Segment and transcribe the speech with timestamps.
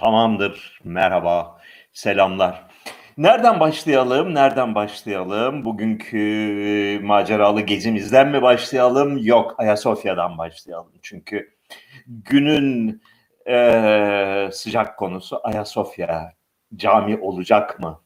[0.00, 0.80] Tamamdır.
[0.84, 1.58] Merhaba.
[1.92, 2.66] Selamlar.
[3.18, 4.34] Nereden başlayalım?
[4.34, 5.64] Nereden başlayalım?
[5.64, 9.18] Bugünkü maceralı gezimizden mi başlayalım?
[9.18, 10.92] Yok, Ayasofya'dan başlayalım.
[11.02, 11.54] Çünkü
[12.06, 13.02] günün
[13.48, 16.32] e, sıcak konusu Ayasofya
[16.76, 18.00] cami olacak mı?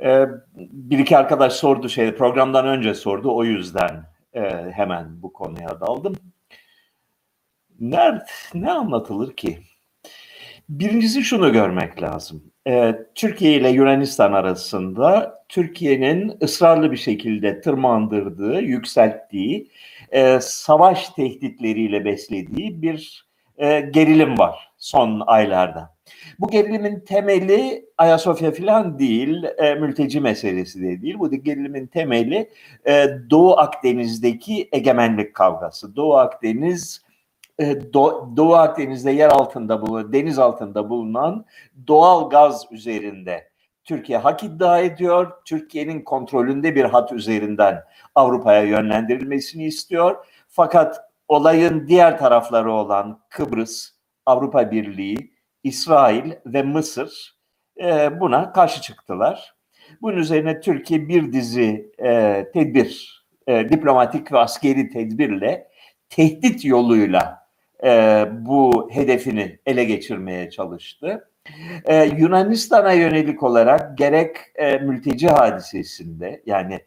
[0.00, 0.26] E,
[0.56, 3.36] bir iki arkadaş sordu şey programdan önce sordu.
[3.36, 4.04] O yüzden
[4.34, 4.42] e,
[4.72, 6.14] hemen bu konuya daldım.
[7.80, 8.24] Nerede,
[8.54, 9.62] ne anlatılır ki?
[10.68, 12.42] Birincisi şunu görmek lazım.
[12.66, 19.70] Ee, Türkiye ile Yunanistan arasında Türkiye'nin ısrarlı bir şekilde tırmandırdığı, yükselttiği,
[20.10, 23.26] e, savaş tehditleriyle beslediği bir
[23.58, 25.94] e, gerilim var son aylarda.
[26.38, 31.18] Bu gerilimin temeli Ayasofya falan değil, e, mülteci meselesi de değil.
[31.18, 32.50] Bu gerilimin temeli
[33.30, 35.96] Doğu Akdeniz'deki egemenlik kavgası.
[35.96, 37.07] Doğu Akdeniz
[37.60, 41.44] e, Doğu Akdeniz'de yer altında bulunan, deniz altında bulunan
[41.86, 43.50] doğal gaz üzerinde
[43.84, 45.32] Türkiye hak iddia ediyor.
[45.44, 50.26] Türkiye'nin kontrolünde bir hat üzerinden Avrupa'ya yönlendirilmesini istiyor.
[50.48, 53.90] Fakat olayın diğer tarafları olan Kıbrıs,
[54.26, 55.32] Avrupa Birliği,
[55.64, 57.38] İsrail ve Mısır
[57.80, 59.54] e, buna karşı çıktılar.
[60.02, 65.68] Bunun üzerine Türkiye bir dizi e, tedbir, e, diplomatik ve askeri tedbirle
[66.08, 67.47] tehdit yoluyla
[67.84, 71.30] e, bu hedefini ele geçirmeye çalıştı.
[71.84, 76.80] E, Yunanistan'a yönelik olarak gerek e, mülteci hadisesinde yani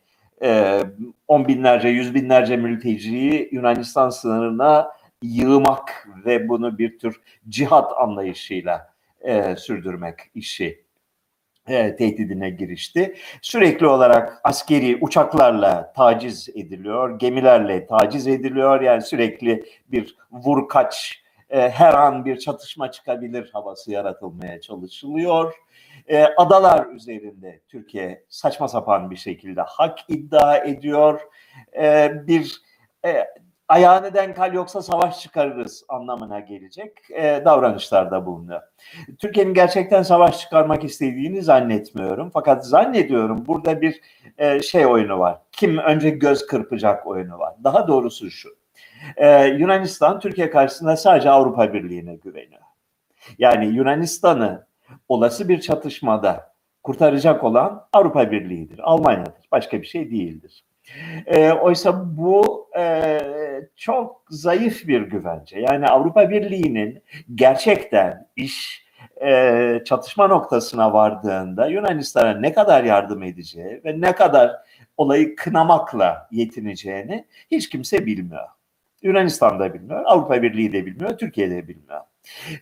[0.44, 0.80] e,
[1.28, 4.92] on binlerce, yüz binlerce mülteciyi Yunanistan sınırına
[5.24, 10.81] yığmak ve bunu bir tür cihat anlayışıyla e, sürdürmek işi
[11.68, 13.16] e, tehdidine girişti.
[13.42, 18.82] Sürekli olarak askeri uçaklarla taciz ediliyor, gemilerle taciz ediliyor.
[18.82, 25.54] Yani sürekli bir vur kaç, e, her an bir çatışma çıkabilir havası yaratılmaya çalışılıyor.
[26.08, 31.22] E, adalar üzerinde Türkiye saçma sapan bir şekilde hak iddia ediyor.
[31.78, 32.62] E, bir
[33.06, 33.28] e,
[33.72, 38.62] ayağını denk al yoksa savaş çıkarırız anlamına gelecek e, davranışlarda bulunuyor.
[39.20, 42.30] Türkiye'nin gerçekten savaş çıkarmak istediğini zannetmiyorum.
[42.34, 44.02] Fakat zannediyorum burada bir
[44.38, 45.38] e, şey oyunu var.
[45.52, 47.54] Kim önce göz kırpacak oyunu var.
[47.64, 48.50] Daha doğrusu şu.
[49.18, 52.62] E, Yunanistan Türkiye karşısında sadece Avrupa Birliği'ne güveniyor.
[53.38, 54.66] Yani Yunanistan'ı
[55.10, 59.48] olası bir çatışmada kurtaracak olan Avrupa Birliği'dir, Almanya'dır.
[59.52, 60.64] Başka bir şey değildir.
[61.26, 63.20] E, oysa bu e,
[63.76, 65.60] çok zayıf bir güvence.
[65.60, 67.04] Yani Avrupa Birliği'nin
[67.36, 68.86] gerçekten iş
[69.24, 74.52] e, çatışma noktasına vardığında Yunanistan'a ne kadar yardım edeceği ve ne kadar
[74.98, 78.48] olayı kınamakla yetineceğini hiç kimse bilmiyor.
[79.02, 82.02] Yunanistan da bilmiyor, Avrupa Birliği de bilmiyor, Türkiye de bilmiyor.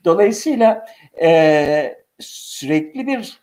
[0.06, 0.86] Dolayısıyla
[1.22, 3.42] e, sürekli bir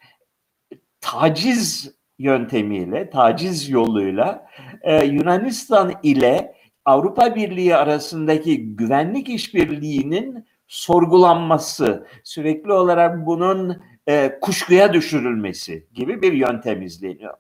[1.00, 4.47] taciz yöntemiyle, taciz yoluyla
[4.82, 6.56] e, Yunanistan ile
[6.87, 16.83] Avrupa Birliği arasındaki güvenlik işbirliğinin sorgulanması, sürekli olarak bunun e, kuşkuya düşürülmesi gibi bir yöntem
[16.83, 17.35] izleniyor.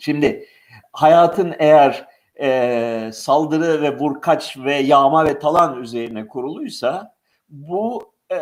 [0.00, 0.46] Şimdi
[0.92, 2.08] hayatın eğer
[2.40, 7.16] e, saldırı ve vurkaç ve yağma ve talan üzerine kuruluysa
[7.48, 8.36] bu e,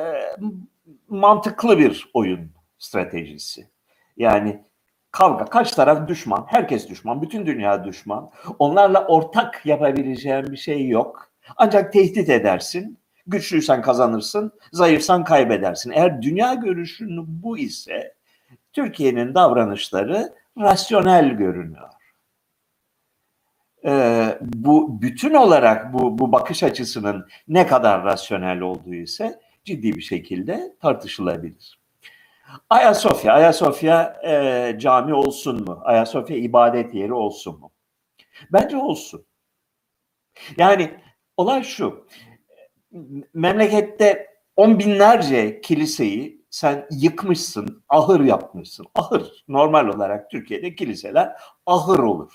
[1.09, 3.71] mantıklı bir oyun stratejisi.
[4.17, 4.65] Yani
[5.17, 5.45] kavga.
[5.45, 6.45] Kaç taraf düşman?
[6.49, 7.23] Herkes düşman.
[7.23, 8.31] Bütün dünya düşman.
[8.59, 11.31] Onlarla ortak yapabileceğin bir şey yok.
[11.57, 12.99] Ancak tehdit edersin.
[13.27, 15.91] Güçlüysen kazanırsın, zayıfsan kaybedersin.
[15.91, 18.15] Eğer dünya görüşün bu ise
[18.73, 21.89] Türkiye'nin davranışları rasyonel görünüyor.
[23.85, 30.03] Ee, bu bütün olarak bu, bu bakış açısının ne kadar rasyonel olduğu ise ciddi bir
[30.03, 31.79] şekilde tartışılabilir.
[32.71, 35.81] Ayasofya, Ayasofya e, cami olsun mu?
[35.85, 37.73] Ayasofya ibadet yeri olsun mu?
[38.53, 39.27] Bence olsun.
[40.57, 41.01] Yani
[41.37, 42.07] olay şu.
[43.35, 44.27] Memlekette
[44.57, 48.87] on binlerce kiliseyi sen yıkmışsın, ahır yapmışsın.
[48.95, 51.33] Ahır normal olarak Türkiye'de kiliseler
[51.67, 52.33] ahır olur.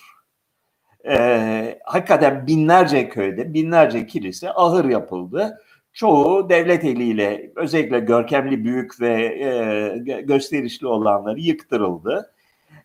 [1.07, 5.61] Ee, hakikaten binlerce köyde binlerce kilise ahır yapıldı
[5.93, 12.33] çoğu devlet eliyle özellikle görkemli, büyük ve e, gösterişli olanları yıktırıldı.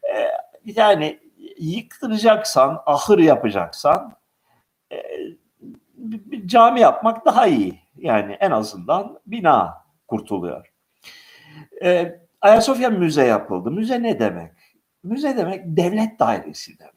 [0.02, 0.28] E,
[0.64, 1.18] yani
[1.58, 4.12] yıktıracaksan, ahır yapacaksan
[4.92, 4.96] e,
[5.96, 7.80] bir cami yapmak daha iyi.
[7.96, 10.72] Yani en azından bina kurtuluyor.
[11.82, 13.70] E, Ayasofya müze yapıldı.
[13.70, 14.52] Müze ne demek?
[15.02, 16.96] Müze demek devlet dairesi demek.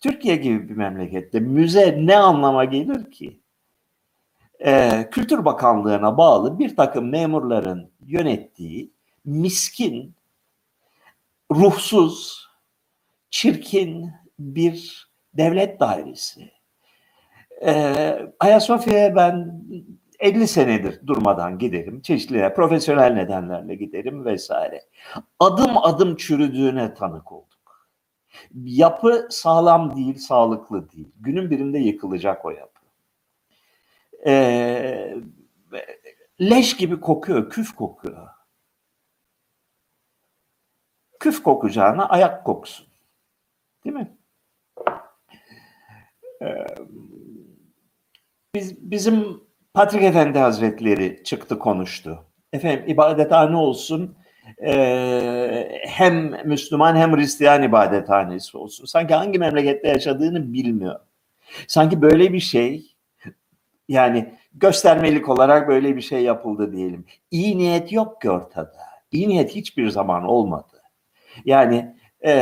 [0.00, 3.39] Türkiye gibi bir memlekette müze ne anlama gelir ki?
[4.64, 8.90] E, Kültür Bakanlığı'na bağlı bir takım memurların yönettiği
[9.24, 10.14] miskin,
[11.52, 12.48] ruhsuz,
[13.30, 16.50] çirkin bir devlet dairesi.
[17.66, 19.62] Ee, Ayasofya'ya ben
[20.20, 22.00] 50 senedir durmadan giderim.
[22.00, 24.82] Çeşitli profesyonel nedenlerle giderim vesaire.
[25.38, 27.88] Adım adım çürüdüğüne tanık olduk.
[28.54, 31.08] Yapı sağlam değil, sağlıklı değil.
[31.20, 32.79] Günün birinde yıkılacak o yapı.
[34.26, 35.16] Ee,
[36.40, 38.28] leş gibi kokuyor, küf kokuyor.
[41.20, 42.86] Küf kokacağına ayak koksun.
[43.84, 44.16] Değil mi?
[46.42, 46.66] Ee,
[48.54, 49.40] biz, bizim
[49.74, 52.24] Patrik Efendi Hazretleri çıktı konuştu.
[52.52, 54.16] Efendim ibadethane olsun
[54.66, 58.84] e, hem Müslüman hem Hristiyan ibadethanesi olsun.
[58.84, 61.00] Sanki hangi memlekette yaşadığını bilmiyor.
[61.66, 62.89] Sanki böyle bir şey
[63.90, 67.04] yani göstermelik olarak böyle bir şey yapıldı diyelim.
[67.30, 68.78] İyi niyet yok ki ortada.
[69.12, 70.82] İyi niyet hiçbir zaman olmadı.
[71.44, 72.32] Yani e,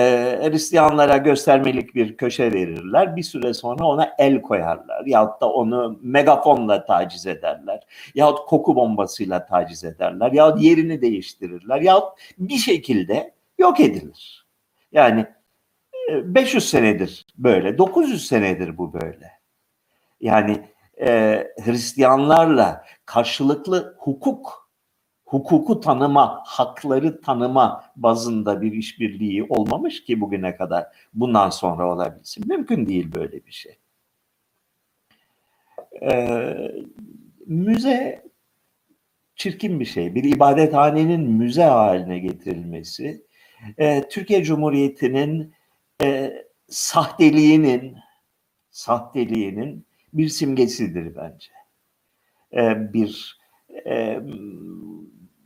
[0.43, 3.17] Hristiyanlara göstermelik bir köşe verirler.
[3.17, 5.07] Bir süre sonra ona el koyarlar.
[5.07, 7.87] Yahut da onu megafonla taciz ederler.
[8.15, 10.33] Yahut koku bombasıyla taciz ederler.
[10.33, 11.81] Yahut yerini değiştirirler.
[11.81, 14.47] Yahut bir şekilde yok edilir.
[14.93, 15.27] Yani
[16.11, 17.79] 500 senedir böyle.
[17.79, 19.33] 900 senedir bu böyle.
[20.21, 20.69] Yani
[21.01, 24.69] e, Hristiyanlarla karşılıklı hukuk
[25.29, 32.49] hukuku tanıma, hakları tanıma bazında bir işbirliği olmamış ki bugüne kadar bundan sonra olabilsin.
[32.49, 33.79] Mümkün değil böyle bir şey.
[36.03, 36.73] Ee,
[37.47, 38.23] müze
[39.37, 40.15] çirkin bir şey.
[40.15, 43.23] Bir ibadethanenin müze haline getirilmesi,
[43.79, 45.55] e, Türkiye Cumhuriyeti'nin
[46.03, 46.33] e,
[46.69, 47.97] sahteliğinin
[48.71, 51.49] sahteliğinin bir simgesidir bence.
[52.53, 53.39] E, bir
[53.87, 54.21] e,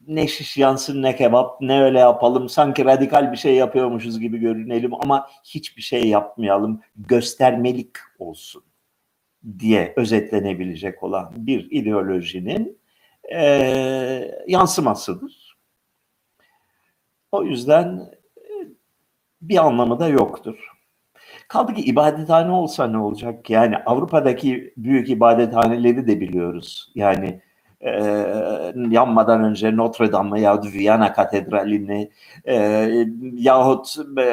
[0.06, 4.94] ne şiş yansın ne kebap ne öyle yapalım sanki radikal bir şey yapıyormuşuz gibi görünelim
[4.94, 8.64] ama hiçbir şey yapmayalım göstermelik olsun
[9.58, 12.78] diye özetlenebilecek olan bir ideolojinin
[13.34, 13.42] e,
[14.46, 15.58] yansımasıdır.
[17.32, 18.52] O yüzden e,
[19.42, 20.68] bir anlamı da yoktur.
[21.52, 23.50] Kaldı ki ibadethane olsa ne olacak?
[23.50, 26.92] Yani Avrupa'daki büyük ibadethaneleri de biliyoruz.
[26.94, 27.40] Yani
[27.80, 27.92] e,
[28.88, 32.10] yanmadan önce Notre Dame'ı yahut Viyana Katedrali'ni
[32.44, 32.56] e,
[33.34, 34.24] yahut e,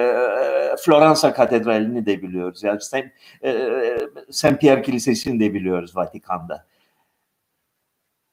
[0.85, 2.63] Floransa Katedrali'ni de biliyoruz.
[2.63, 3.11] Yani Saint,
[3.43, 3.97] e,
[4.31, 6.65] Saint Pierre Kilisesi'ni de biliyoruz Vatikan'da.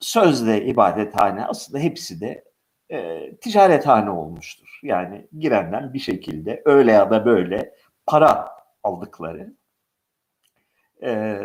[0.00, 2.44] Sözde ibadethane aslında hepsi de
[2.90, 4.80] e, ticarethane olmuştur.
[4.82, 7.74] Yani girenden bir şekilde öyle ya da böyle
[8.06, 8.55] para
[8.86, 9.54] aldıkları
[11.02, 11.38] e,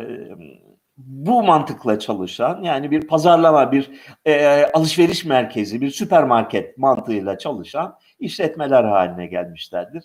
[0.97, 3.91] bu mantıkla çalışan yani bir pazarlama, bir
[4.25, 10.03] e, alışveriş merkezi, bir süpermarket mantığıyla çalışan işletmeler haline gelmişlerdir.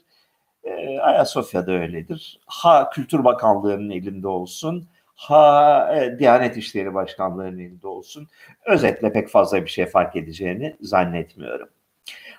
[0.65, 2.41] E, Ayasofya'da öyledir.
[2.47, 8.29] Ha Kültür Bakanlığı'nın elinde olsun, ha e, Diyanet İşleri Başkanlığı'nın elinde olsun.
[8.67, 11.69] Özetle pek fazla bir şey fark edeceğini zannetmiyorum.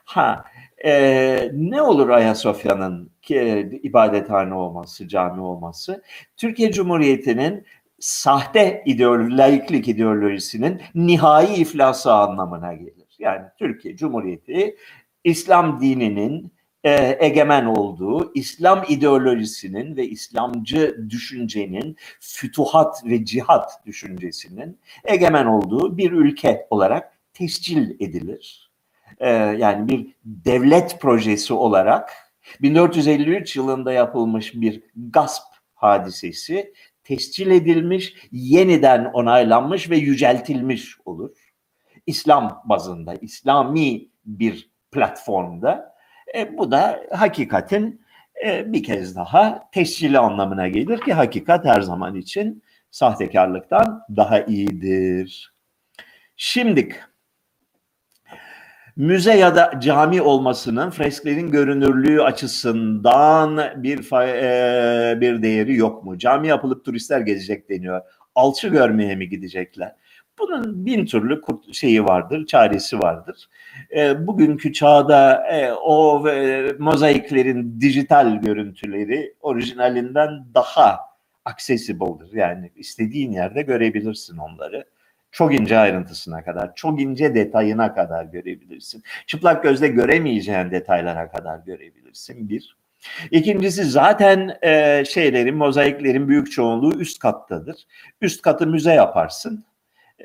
[0.07, 0.45] Ha
[0.85, 6.03] e, ne olur Ayasofya'nın e, ibadethane olması, cami olması?
[6.37, 7.65] Türkiye Cumhuriyeti'nin
[7.99, 13.15] sahte ideoloji, laiklik ideolojisinin nihai iflası anlamına gelir.
[13.19, 14.77] Yani Türkiye Cumhuriyeti
[15.23, 16.51] İslam dininin
[16.83, 26.11] e, egemen olduğu, İslam ideolojisinin ve İslamcı düşüncenin, fütuhat ve cihat düşüncesinin egemen olduğu bir
[26.11, 28.66] ülke olarak tescil edilir.
[29.19, 32.13] E, yani bir devlet projesi olarak
[32.61, 35.43] 1453 yılında yapılmış bir gasp
[35.75, 41.35] hadisesi tescil edilmiş, yeniden onaylanmış ve yüceltilmiş olur.
[42.05, 45.95] İslam bazında, İslami bir platformda.
[46.35, 48.01] E, bu da hakikatin
[48.45, 55.53] e, bir kez daha tescili anlamına gelir ki hakikat her zaman için sahtekarlıktan daha iyidir.
[56.35, 56.91] Şimdik
[58.97, 66.17] müze ya da cami olmasının fresklerin görünürlüğü açısından bir e, bir değeri yok mu?
[66.17, 68.01] Cami yapılıp turistler gezecek deniyor.
[68.35, 69.95] Alçı görmeye mi gidecekler?
[70.39, 73.49] Bunun bin türlü şeyi vardır, çaresi vardır.
[73.95, 80.99] E, bugünkü çağda e, o e, mozaiklerin dijital görüntüleri orijinalinden daha
[81.45, 82.33] accessible'dır.
[82.33, 84.85] Yani istediğin yerde görebilirsin onları
[85.37, 89.03] çok ince ayrıntısına kadar, çok ince detayına kadar görebilirsin.
[89.27, 92.77] Çıplak gözle göremeyeceğin detaylara kadar görebilirsin bir.
[93.31, 97.75] İkincisi zaten e, şeylerin, mozaiklerin büyük çoğunluğu üst kattadır.
[98.21, 99.65] Üst katı müze yaparsın.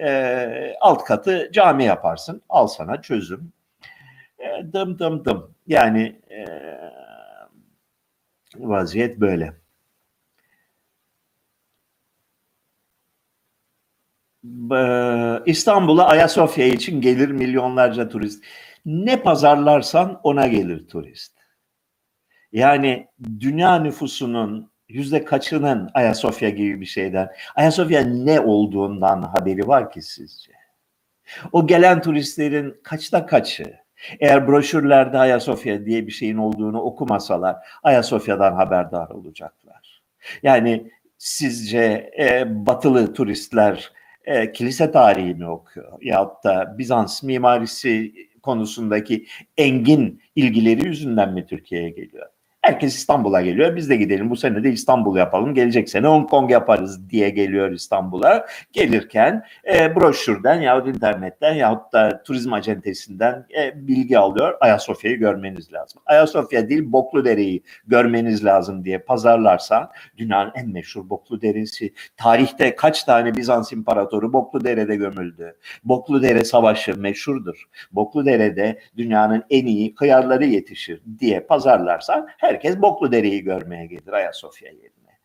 [0.01, 2.43] E, alt katı cami yaparsın.
[2.49, 3.53] Al sana çözüm.
[4.39, 5.55] E, dım dım dım.
[5.67, 6.47] Yani e,
[8.57, 9.62] vaziyet böyle.
[15.47, 18.45] İstanbul'a Ayasofya için gelir milyonlarca turist.
[18.87, 21.33] Ne pazarlarsan ona gelir turist.
[22.53, 23.09] Yani
[23.41, 30.53] dünya nüfusunun yüzde kaçının Ayasofya gibi bir şeyden, Ayasofya ne olduğundan haberi var ki sizce?
[31.53, 33.83] O gelen turistlerin kaçta kaçı?
[34.21, 40.03] Eğer broşürlerde Ayasofya diye bir şeyin olduğunu okumasalar Ayasofya'dan haberdar olacaklar.
[40.43, 43.93] Yani sizce e, batılı turistler
[44.25, 46.03] e, kilise tarihi mi okuyor?
[46.03, 49.27] Ya da Bizans mimarisi konusundaki
[49.57, 52.29] engin ilgileri yüzünden mi Türkiye'ye geliyor?
[52.63, 53.77] Herkes İstanbul'a geliyor.
[53.77, 55.55] Biz de gidelim bu sene de İstanbul yapalım.
[55.55, 58.47] Gelecek sene Hong Kong yaparız diye geliyor İstanbul'a.
[58.73, 64.55] Gelirken e, broşürden yahut internetten yahut da turizm acentesinden e, bilgi alıyor.
[64.61, 66.03] Ayasofya'yı görmeniz lazım.
[66.07, 71.95] Ayasofya değil Bokludere'yi görmeniz lazım diye pazarlarsa dünyanın en meşhur Bokluderesi.
[72.17, 75.57] Tarihte kaç tane Bizans imparatoru Bokludere'de gömüldü.
[75.85, 77.65] Bokludere Savaşı meşhurdur.
[77.93, 85.19] Bokludere'de dünyanın en iyi kıyarları yetişir diye pazarlarsa her herkes Bokludere'yi görmeye gelir Ayasofya yerine.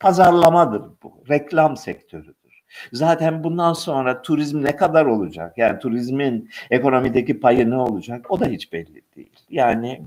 [0.00, 1.24] Pazarlamadır bu.
[1.30, 2.62] Reklam sektörüdür.
[2.92, 5.58] Zaten bundan sonra turizm ne kadar olacak?
[5.58, 8.30] Yani turizmin ekonomideki payı ne olacak?
[8.30, 9.36] O da hiç belli değil.
[9.50, 10.02] Yani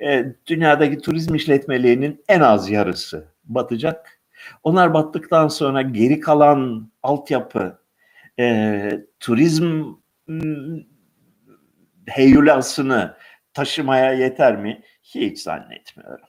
[0.00, 4.20] e, dünyadaki turizm işletmelerinin en az yarısı batacak.
[4.62, 7.78] Onlar battıktan sonra geri kalan altyapı
[8.38, 9.84] e, turizm
[12.06, 13.14] heyulasını
[13.54, 14.82] taşımaya yeter mi?
[15.02, 16.26] Hiç zannetmiyorum.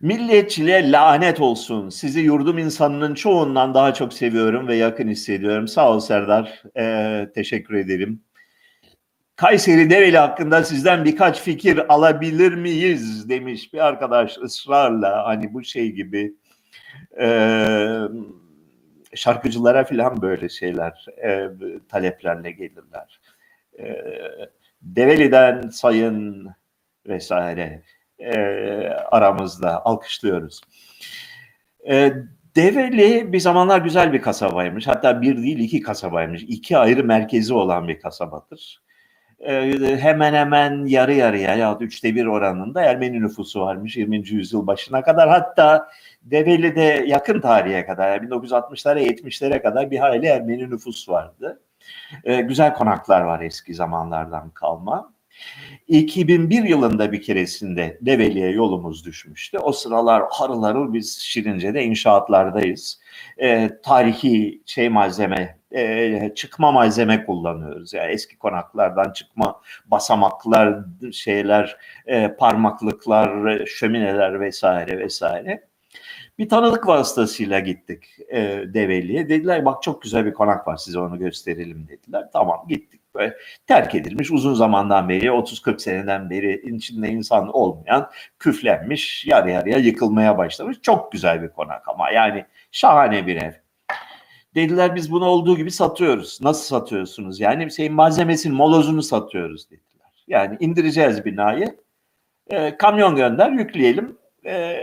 [0.00, 1.88] Milliyetçiliğe lanet olsun.
[1.88, 5.68] Sizi yurdum insanının çoğundan daha çok seviyorum ve yakın hissediyorum.
[5.68, 6.62] Sağ ol Serdar.
[6.78, 8.22] Ee, teşekkür ederim.
[9.36, 15.26] Kayseri Develi hakkında sizden birkaç fikir alabilir miyiz demiş bir arkadaş ısrarla.
[15.26, 16.34] Hani bu şey gibi.
[17.20, 17.98] Ee,
[19.14, 21.50] şarkıcılara filan böyle şeyler e,
[21.88, 23.20] taleplerle gelirler.
[23.78, 23.96] E,
[24.82, 26.48] Develi'den sayın
[27.06, 27.82] vesaire
[28.18, 28.34] e,
[28.88, 30.60] aramızda alkışlıyoruz.
[31.88, 32.12] E,
[32.56, 34.86] Develi bir zamanlar güzel bir kasabaymış.
[34.86, 36.42] Hatta bir değil iki kasabaymış.
[36.42, 38.82] İki ayrı merkezi olan bir kasabadır.
[39.40, 44.28] E, hemen hemen yarı yarıya ya üçte bir oranında Ermeni nüfusu varmış 20.
[44.28, 45.28] yüzyıl başına kadar.
[45.28, 45.88] Hatta
[46.22, 51.60] Develi'de yakın tarihe kadar yani 1960'lara 70'lere kadar bir hayli Ermeni nüfus vardı.
[52.24, 55.12] E, güzel konaklar var eski zamanlardan kalma.
[55.88, 59.58] 2001 yılında bir keresinde Develi'ye yolumuz düşmüştü.
[59.58, 63.00] O sıralar harıl harıl biz Şirince'de inşaatlardayız.
[63.38, 67.92] E, tarihi şey malzeme, e, çıkma malzeme kullanıyoruz.
[67.92, 75.70] Yani eski konaklardan çıkma basamaklar, şeyler, e, parmaklıklar, şömineler vesaire vesaire.
[76.38, 78.38] Bir tanıdık vasıtasıyla gittik e,
[78.74, 79.28] Develi'ye.
[79.28, 82.24] Dediler bak çok güzel bir konak var size onu gösterelim dediler.
[82.32, 83.00] Tamam gittik.
[83.14, 83.36] Böyle
[83.66, 90.38] terk edilmiş uzun zamandan beri 30-40 seneden beri içinde insan olmayan küflenmiş yarı yarıya yıkılmaya
[90.38, 90.80] başlamış.
[90.82, 93.52] Çok güzel bir konak ama yani şahane bir ev.
[94.54, 96.38] Dediler biz bunu olduğu gibi satıyoruz.
[96.42, 97.40] Nasıl satıyorsunuz?
[97.40, 100.24] Yani şeyin malzemesinin molozunu satıyoruz dediler.
[100.28, 101.76] Yani indireceğiz binayı.
[102.50, 104.18] E, kamyon gönder yükleyelim.
[104.46, 104.76] E,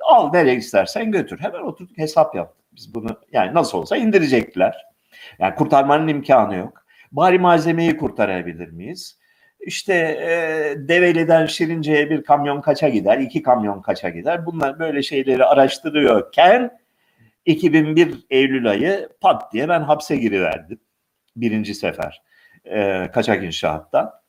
[0.00, 1.38] al nereye istersen götür.
[1.40, 2.64] Hemen oturduk hesap yaptık.
[2.72, 4.86] Biz bunu yani nasıl olsa indirecekler.
[5.38, 6.84] Yani kurtarmanın imkanı yok.
[7.12, 9.18] Bari malzemeyi kurtarabilir miyiz?
[9.60, 14.46] İşte e, Develi'den Şirince'ye bir kamyon kaça gider, iki kamyon kaça gider.
[14.46, 16.70] Bunlar böyle şeyleri araştırıyorken
[17.46, 20.80] 2001 Eylül ayı pat diye ben hapse giriverdim.
[21.36, 22.22] Birinci sefer
[22.64, 24.22] e, kaçak inşaatta.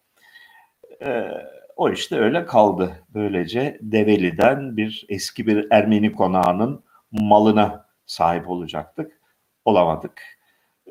[1.01, 1.31] E,
[1.75, 3.03] o işte öyle kaldı.
[3.09, 9.21] Böylece Develi'den bir eski bir Ermeni konağının malına sahip olacaktık.
[9.65, 10.21] Olamadık.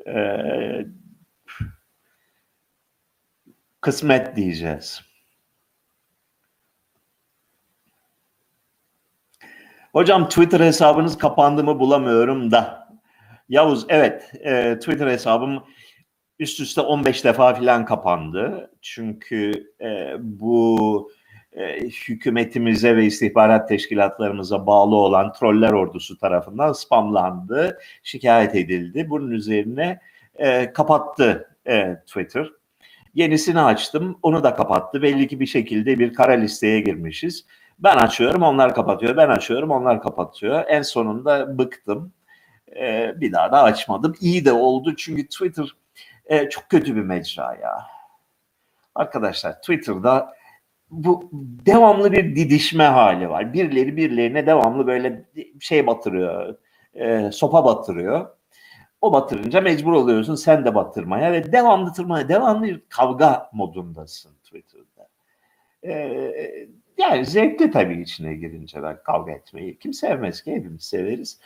[0.07, 0.85] Ee,
[3.81, 5.01] kısmet diyeceğiz.
[9.95, 12.87] Hocam Twitter hesabınız kapandı mı bulamıyorum da.
[13.49, 15.63] Yavuz evet e, Twitter hesabım
[16.39, 18.71] üst üste 15 defa filan kapandı.
[18.81, 21.11] Çünkü e, bu
[21.53, 29.09] e, hükümetimize ve istihbarat teşkilatlarımıza bağlı olan troller ordusu tarafından spamlandı, şikayet edildi.
[29.09, 29.99] Bunun üzerine
[30.35, 32.51] e, kapattı e, Twitter.
[33.13, 35.01] Yenisini açtım, onu da kapattı.
[35.01, 37.45] Belli ki bir şekilde bir kara listeye girmişiz.
[37.79, 39.17] Ben açıyorum, onlar kapatıyor.
[39.17, 40.63] Ben açıyorum, onlar kapatıyor.
[40.67, 42.13] En sonunda bıktım.
[42.75, 44.15] Ee, bir daha da açmadım.
[44.21, 45.65] İyi de oldu çünkü Twitter
[46.25, 47.87] e, çok kötü bir mecra ya.
[48.95, 50.35] Arkadaşlar Twitter'da
[50.91, 51.29] bu
[51.65, 53.53] devamlı bir didişme hali var.
[53.53, 55.25] Birileri birilerine devamlı böyle
[55.59, 56.55] şey batırıyor,
[56.93, 58.27] e, sopa batırıyor.
[59.01, 65.07] O batırınca mecbur oluyorsun sen de batırmaya ve devamlı tırmaya, devamlı kavga modundasın Twitter'da.
[65.83, 65.93] E,
[66.97, 69.79] yani zevkli tabii içine girince ben kavga etmeyi.
[69.79, 71.39] Kim sevmez ki hepimiz severiz.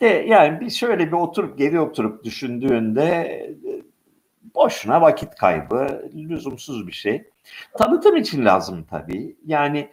[0.00, 3.40] De yani bir şöyle bir oturup geri oturup düşündüğünde
[4.54, 7.30] boşuna vakit kaybı, lüzumsuz bir şey.
[7.78, 9.36] Tanıtım için lazım tabii.
[9.46, 9.90] Yani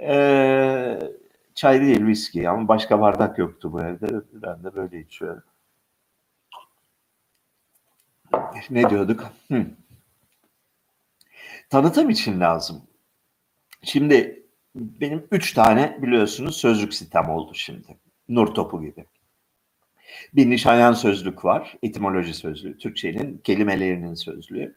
[0.00, 0.98] e,
[1.54, 4.06] çay değil viski ama başka bardak yoktu bu evde.
[4.32, 5.42] Ben de böyle içiyorum.
[8.70, 9.32] Ne diyorduk?
[9.48, 9.66] Hı.
[11.70, 12.87] Tanıtım için lazım.
[13.82, 14.42] Şimdi
[14.74, 17.98] benim üç tane biliyorsunuz sözlük sitem oldu şimdi.
[18.28, 19.04] Nur topu gibi.
[20.34, 21.76] Bir Nişanyan sözlük var.
[21.82, 22.78] Etimoloji sözlüğü.
[22.78, 24.76] Türkçenin kelimelerinin sözlüğü.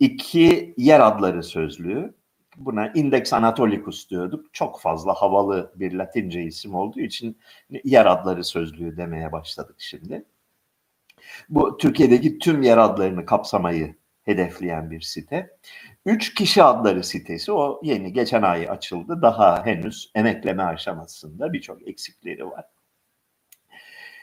[0.00, 2.14] İki yer adları sözlüğü.
[2.56, 4.54] Buna Index Anatolicus diyorduk.
[4.54, 7.38] Çok fazla havalı bir Latince isim olduğu için
[7.84, 10.24] yer adları sözlüğü demeye başladık şimdi.
[11.48, 15.50] Bu Türkiye'deki tüm yer adlarını kapsamayı hedefleyen bir site.
[16.06, 19.22] Üç kişi adları sitesi o yeni geçen ay açıldı.
[19.22, 22.64] Daha henüz emekleme aşamasında birçok eksikleri var.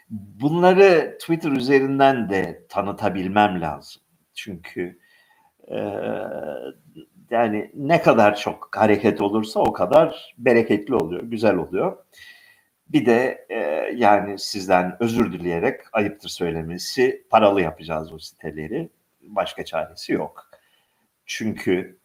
[0.10, 4.02] Bunları Twitter üzerinden de tanıtabilmem lazım.
[4.34, 5.00] Çünkü
[5.68, 5.78] e,
[7.30, 11.98] yani ne kadar çok hareket olursa o kadar bereketli oluyor, güzel oluyor.
[12.88, 13.58] Bir de e,
[13.96, 18.90] yani sizden özür dileyerek ayıptır söylemesi paralı yapacağız o siteleri.
[19.24, 20.50] Başka çaresi yok.
[21.26, 21.98] Çünkü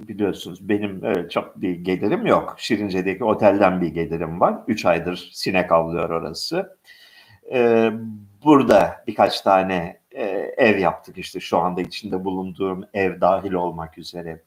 [0.00, 2.54] biliyorsunuz benim öyle çok bir gelirim yok.
[2.58, 4.54] Şirince'deki otelden bir gelirim var.
[4.68, 6.78] Üç aydır sinek avlıyor orası.
[7.52, 7.92] Ee,
[8.44, 10.24] burada birkaç tane e,
[10.56, 14.42] ev yaptık işte şu anda içinde bulunduğum ev dahil olmak üzere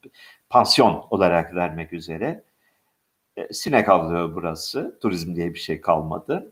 [0.49, 2.43] pansiyon olarak vermek üzere.
[3.37, 4.99] E, sinek avlıyor burası.
[5.01, 6.51] Turizm diye bir şey kalmadı.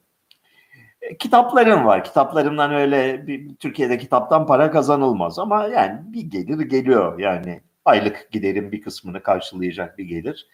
[1.19, 2.03] Kitaplarım var.
[2.03, 8.71] Kitaplarımdan öyle bir, Türkiye'de kitaptan para kazanılmaz ama yani bir gelir geliyor yani aylık giderim
[8.71, 10.47] bir kısmını karşılayacak bir gelir.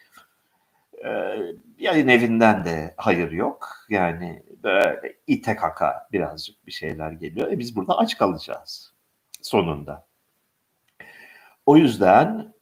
[1.05, 1.37] Ee,
[1.79, 3.69] yayın evinden de hayır yok.
[3.89, 7.51] Yani böyle ite kaka birazcık bir şeyler geliyor.
[7.51, 8.93] E biz burada aç kalacağız
[9.41, 10.07] sonunda.
[11.65, 12.53] O yüzden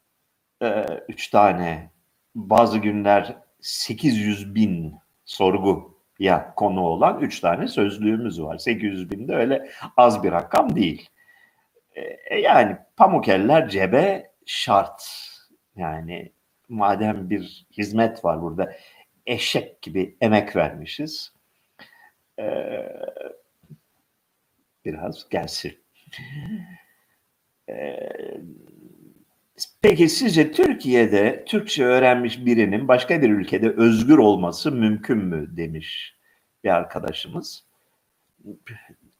[0.61, 1.91] e, üç tane
[2.35, 8.57] bazı günler 800 bin sorgu ya konu olan üç tane sözlüğümüz var.
[8.57, 11.09] 800 bin de öyle az bir rakam değil.
[12.29, 15.03] E, yani pamuk eller cebe şart.
[15.75, 16.31] Yani
[16.69, 18.73] madem bir hizmet var burada
[19.25, 21.33] eşek gibi emek vermişiz.
[22.39, 22.89] Ee,
[24.85, 25.79] biraz gelsin.
[27.69, 28.09] Ee,
[29.83, 36.15] peki sizce Türkiye'de Türkçe öğrenmiş birinin başka bir ülkede özgür olması mümkün mü demiş
[36.63, 37.63] bir arkadaşımız.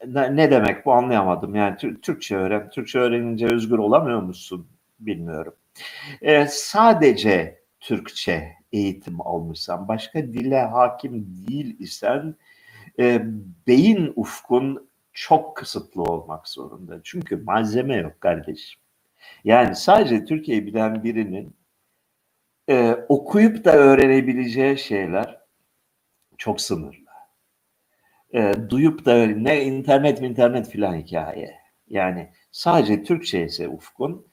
[0.07, 1.55] Ne demek bu anlayamadım.
[1.55, 4.67] Yani Türkçe öğren, Türkçe öğrenince özgür olamıyor musun
[4.99, 5.55] bilmiyorum.
[6.21, 12.35] Ee, sadece Türkçe eğitim almışsan, başka dile hakim değil isen
[12.99, 13.21] e,
[13.67, 16.99] beyin ufkun çok kısıtlı olmak zorunda.
[17.03, 18.82] Çünkü malzeme yok kardeşim.
[19.43, 21.55] Yani sadece Türkiye'yi bilen birinin
[22.69, 25.39] e, okuyup da öğrenebileceği şeyler
[26.37, 27.03] çok sınırlı.
[28.33, 31.55] E, duyup da ne internet mi internet filan hikaye.
[31.87, 34.27] Yani sadece Türkçe ise ufkun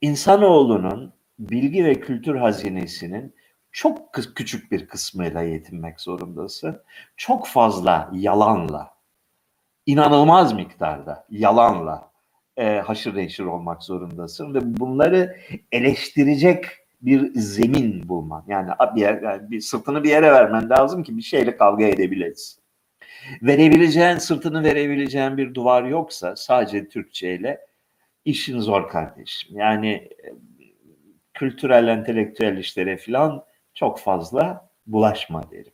[0.00, 3.34] insanoğlunun bilgi ve kültür hazinesinin
[3.72, 6.82] çok küçük bir kısmıyla yetinmek zorundasın.
[7.16, 8.94] Çok fazla yalanla,
[9.86, 12.13] inanılmaz miktarda yalanla
[12.56, 15.36] e, haşır neşir olmak zorundasın ve bunları
[15.72, 16.64] eleştirecek
[17.02, 18.44] bir zemin bulman.
[18.48, 22.64] Yani bir, yer, yani bir sırtını bir yere vermen lazım ki bir şeyle kavga edebilesin.
[23.42, 27.60] Verebileceğin, sırtını verebileceğin bir duvar yoksa sadece Türkçe ile
[28.24, 29.58] işin zor kardeşim.
[29.58, 30.34] Yani e,
[31.34, 35.72] kültürel, entelektüel işlere falan çok fazla bulaşma derim.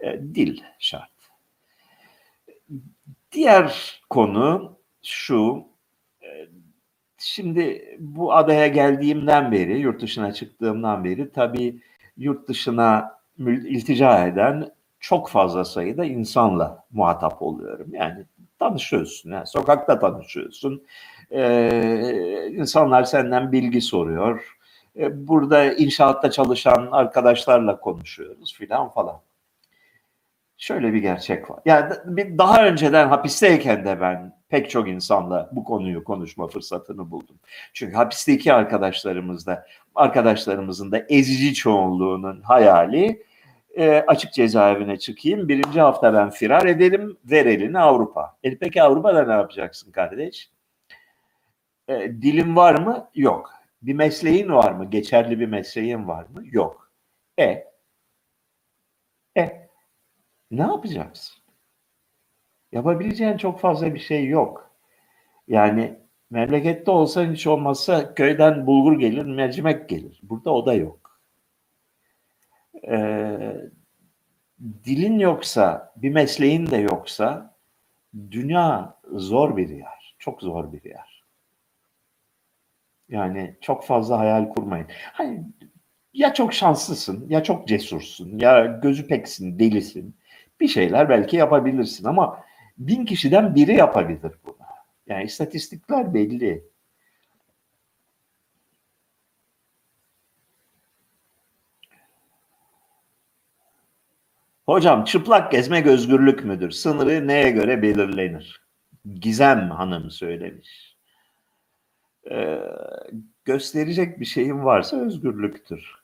[0.00, 1.10] E, dil şart.
[3.32, 5.64] Diğer konu şu,
[6.22, 6.28] e,
[7.18, 11.80] şimdi bu adaya geldiğimden beri, yurt dışına çıktığımdan beri tabii
[12.16, 17.94] yurt dışına iltica eden çok fazla sayıda insanla muhatap oluyorum.
[17.94, 18.24] Yani
[18.58, 20.82] tanışıyorsun, yani sokakta tanışıyorsun.
[21.30, 24.56] Ee, insanlar senden bilgi soruyor.
[24.96, 29.20] E, burada inşaatta çalışan arkadaşlarla konuşuyoruz filan falan.
[30.56, 31.60] Şöyle bir gerçek var.
[31.64, 31.94] Yani
[32.38, 37.36] daha önceden hapisteyken de ben pek çok insanla bu konuyu konuşma fırsatını buldum.
[37.72, 43.22] Çünkü hapisteki arkadaşlarımız da arkadaşlarımızın da ezici çoğunluğunun hayali
[43.76, 45.48] e, açık cezaevine çıkayım.
[45.48, 48.36] Birinci hafta ben firar edelim, ver elini Avrupa.
[48.44, 50.50] E, peki Avrupa'da ne yapacaksın kardeş?
[51.88, 53.10] E, dilin var mı?
[53.14, 53.50] Yok.
[53.82, 54.90] Bir mesleğin var mı?
[54.90, 56.42] Geçerli bir mesleğin var mı?
[56.44, 56.90] Yok.
[57.38, 57.64] E
[59.36, 59.68] e
[60.50, 61.41] ne yapacaksın?
[62.72, 64.70] Yapabileceğin çok fazla bir şey yok.
[65.48, 65.94] Yani
[66.30, 70.20] memlekette olsa hiç olmazsa köyden bulgur gelir, mercimek gelir.
[70.22, 71.20] Burada o da yok.
[72.88, 73.56] Ee,
[74.84, 77.54] dilin yoksa, bir mesleğin de yoksa
[78.30, 80.14] dünya zor bir yer.
[80.18, 81.22] Çok zor bir yer.
[83.08, 84.86] Yani çok fazla hayal kurmayın.
[85.12, 85.42] Hani
[86.14, 90.16] ya çok şanslısın, ya çok cesursun, ya gözü peksin, delisin.
[90.60, 92.44] Bir şeyler belki yapabilirsin ama
[92.78, 94.56] bin kişiden biri yapabilir bunu.
[95.06, 96.72] Yani istatistikler belli.
[104.66, 106.70] Hocam çıplak gezmek özgürlük müdür?
[106.70, 108.62] Sınırı neye göre belirlenir?
[109.20, 110.96] Gizem Hanım söylemiş.
[112.30, 112.60] Ee,
[113.44, 115.94] gösterecek bir şeyin varsa özgürlüktür.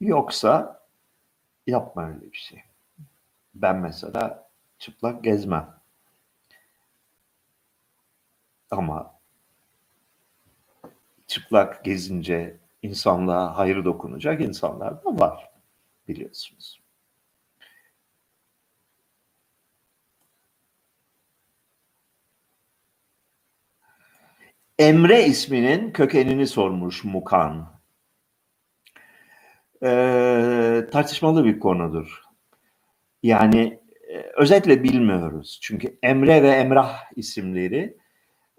[0.00, 0.82] Yoksa
[1.66, 2.62] yapma öyle bir şey.
[3.54, 4.49] Ben mesela
[4.80, 5.80] çıplak gezmem.
[8.70, 9.14] Ama
[11.26, 15.50] çıplak gezince insanlığa hayır dokunacak insanlar da var
[16.08, 16.80] biliyorsunuz.
[24.78, 27.80] Emre isminin kökenini sormuş Mukan.
[29.82, 32.22] Ee, tartışmalı bir konudur.
[33.22, 33.79] Yani
[34.36, 35.58] özetle bilmiyoruz.
[35.62, 37.96] Çünkü Emre ve Emrah isimleri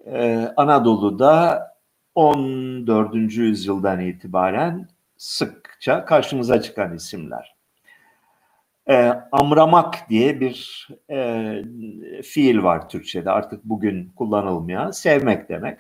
[0.05, 1.67] e, Anadolu'da
[2.15, 3.13] 14.
[3.37, 4.87] yüzyıldan itibaren
[5.17, 7.55] sıkça karşımıza çıkan isimler.
[8.89, 11.63] E, amramak diye bir e,
[12.23, 15.79] fiil var Türkçe'de artık bugün kullanılmayan sevmek demek.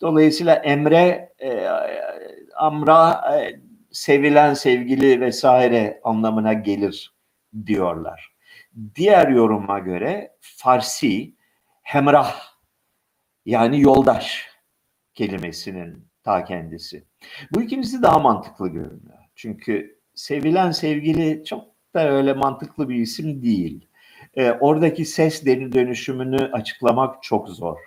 [0.00, 1.66] Dolayısıyla emre, e,
[2.56, 7.12] amra, e, sevilen, sevgili vesaire anlamına gelir
[7.66, 8.31] diyorlar.
[8.94, 11.34] Diğer yoruma göre Farsi
[11.82, 12.40] hemrah
[13.46, 14.48] yani yoldaş
[15.14, 17.04] kelimesinin ta kendisi.
[17.54, 19.18] Bu ikincisi daha mantıklı görünüyor.
[19.34, 23.88] Çünkü sevilen sevgili çok da öyle mantıklı bir isim değil.
[24.34, 27.78] E, oradaki ses deri dönüşümünü açıklamak çok zor.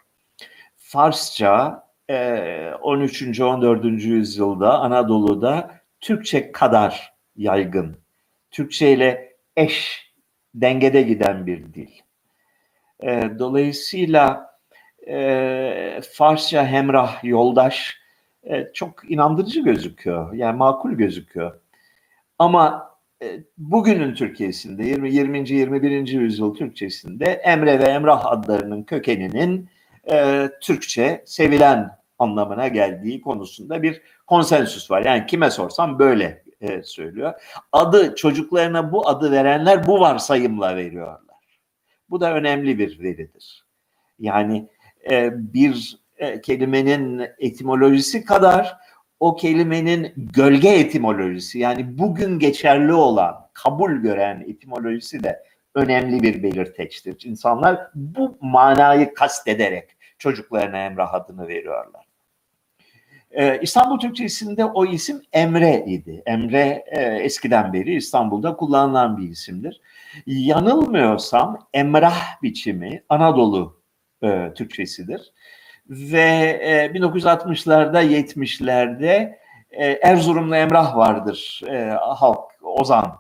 [0.75, 3.41] Farsça e, 13.
[3.41, 3.83] 14.
[3.85, 7.97] yüzyılda Anadolu'da Türkçe kadar yaygın.
[8.51, 10.04] Türkçe ile eş
[10.61, 11.89] dengede giden bir dil.
[13.03, 14.49] E, dolayısıyla
[15.07, 17.97] e, Farsça hemrah, yoldaş
[18.43, 20.33] e, çok inandırıcı gözüküyor.
[20.33, 21.59] Yani makul gözüküyor.
[22.39, 25.13] Ama e, bugünün Türkiye'sinde 20.
[25.13, 25.49] 20.
[25.49, 26.07] 21.
[26.07, 29.69] yüzyıl Türkçesinde Emre ve Emrah adlarının kökeninin
[30.11, 35.05] e, Türkçe sevilen anlamına geldiği konusunda bir konsensüs var.
[35.05, 37.33] Yani kime sorsam böyle e, söylüyor.
[37.71, 41.21] Adı çocuklarına bu adı verenler bu varsayımla veriyorlar.
[42.09, 43.65] Bu da önemli bir veridir.
[44.19, 44.69] Yani
[45.11, 48.77] e, bir e, kelimenin etimolojisi kadar
[49.19, 55.43] o kelimenin gölge etimolojisi yani bugün geçerli olan, kabul gören etimolojisi de
[55.75, 57.25] önemli bir belirteçtir.
[57.25, 62.04] İnsanlar bu manayı kastederek çocuklarına Emrah adını veriyorlar.
[63.35, 66.23] Ee, İstanbul Türkçesinde o isim Emre idi.
[66.25, 69.81] Emre e, eskiden beri İstanbul'da kullanılan bir isimdir.
[70.25, 73.81] Yanılmıyorsam Emrah biçimi Anadolu
[74.23, 75.33] e, Türkçesidir.
[75.89, 79.37] Ve e, 1960'larda 70'lerde
[79.71, 83.17] e, Erzurumlu Emrah vardır e, halk Ozan.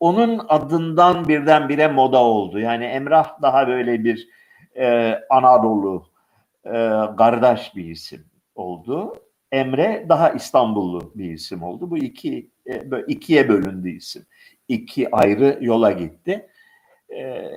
[0.00, 2.58] Onun adından birdenbire moda oldu.
[2.58, 4.28] Yani Emrah daha böyle bir
[4.76, 6.06] e, Anadolu
[6.66, 6.72] e,
[7.18, 9.14] kardeş bir isim oldu.
[9.52, 11.90] Emre daha İstanbullu bir isim oldu.
[11.90, 14.26] Bu iki e, ikiye bölündü isim.
[14.68, 16.48] İki ayrı yola gitti.
[17.10, 17.50] E,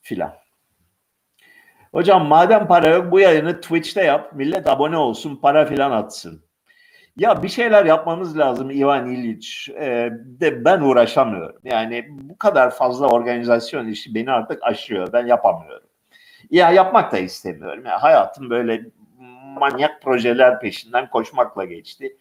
[0.00, 0.34] filan.
[1.92, 4.32] Hocam madem para yok bu yayını Twitch'te yap.
[4.34, 6.48] Millet abone olsun para filan atsın.
[7.16, 9.68] Ya bir şeyler yapmamız lazım Ivan İliç.
[9.68, 11.60] Ee, de ben uğraşamıyorum.
[11.64, 15.12] Yani bu kadar fazla organizasyon işi beni artık aşıyor.
[15.12, 15.87] Ben yapamıyorum.
[16.50, 17.82] Ya yapmak da istemiyorum.
[17.86, 18.82] Yani hayatım böyle
[19.58, 22.16] manyak projeler peşinden koşmakla geçti.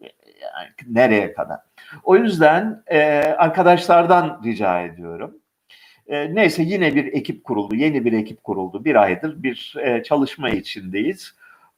[0.00, 1.58] Yani nereye kadar?
[2.04, 3.00] O yüzden e,
[3.38, 5.38] arkadaşlardan rica ediyorum.
[6.06, 8.84] E, neyse yine bir ekip kuruldu, yeni bir ekip kuruldu.
[8.84, 11.34] Bir aydır bir e, çalışma içindeyiz.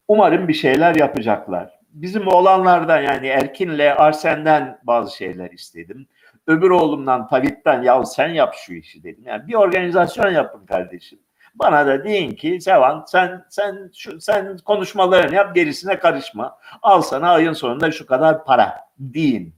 [0.08, 1.80] Umarım bir şeyler yapacaklar.
[1.92, 6.06] Bizim oğlanlardan yani Erkin'le Arsen'den bazı şeyler istedim.
[6.46, 9.22] Öbür oğlumdan Tavit'ten ya sen yap şu işi dedim.
[9.26, 11.18] Yani bir organizasyon yapın kardeşim.
[11.54, 16.58] Bana da deyin ki Sevan sen sen şu, sen konuşmalarını yap gerisine karışma.
[16.82, 19.54] Al sana ayın sonunda şu kadar para deyin.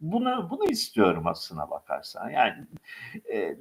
[0.00, 2.30] Bunu bunu istiyorum aslına bakarsan.
[2.30, 2.54] Yani
[3.32, 3.56] e,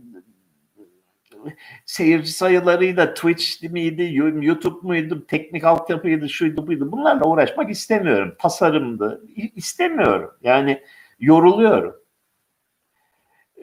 [1.85, 4.09] seyirci sayılarıyla Twitch miydi,
[4.45, 6.91] YouTube muydu, teknik altyapıydı, şuydu buydu.
[6.91, 8.35] Bunlarla uğraşmak istemiyorum.
[8.39, 9.21] Tasarımdı.
[9.55, 10.31] istemiyorum.
[10.41, 10.83] Yani
[11.19, 11.95] yoruluyorum.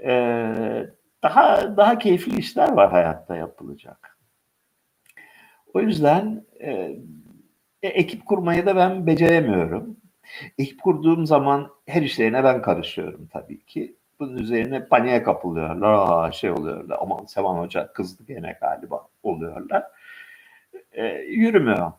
[0.05, 0.91] Ee,
[1.31, 4.19] daha daha keyifli işler var hayatta yapılacak.
[5.75, 6.71] O yüzden e,
[7.83, 9.97] e, ekip kurmayı da ben beceremiyorum.
[10.59, 13.97] Ekip kurduğum zaman her işlerine ben karışıyorum tabii ki.
[14.21, 15.93] Bunun üzerine paniğe kapılıyorlar.
[15.93, 16.99] Aa, şey oluyorlar.
[17.01, 19.85] Aman Sevan Hoca kızdı gene galiba oluyorlar.
[20.93, 21.93] E, yürümüyor.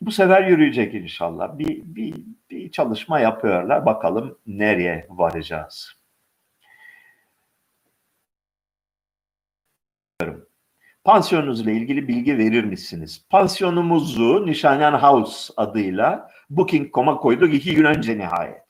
[0.00, 1.58] Bu sefer yürüyecek inşallah.
[1.58, 2.14] Bir, bir,
[2.50, 3.86] bir çalışma yapıyorlar.
[3.86, 6.03] Bakalım nereye varacağız.
[11.04, 13.26] Pansiyonunuzla ilgili bilgi verir misiniz?
[13.30, 18.64] Pansiyonumuzu Nişanyan House adıyla Booking.com'a koyduk iki gün önce nihayet.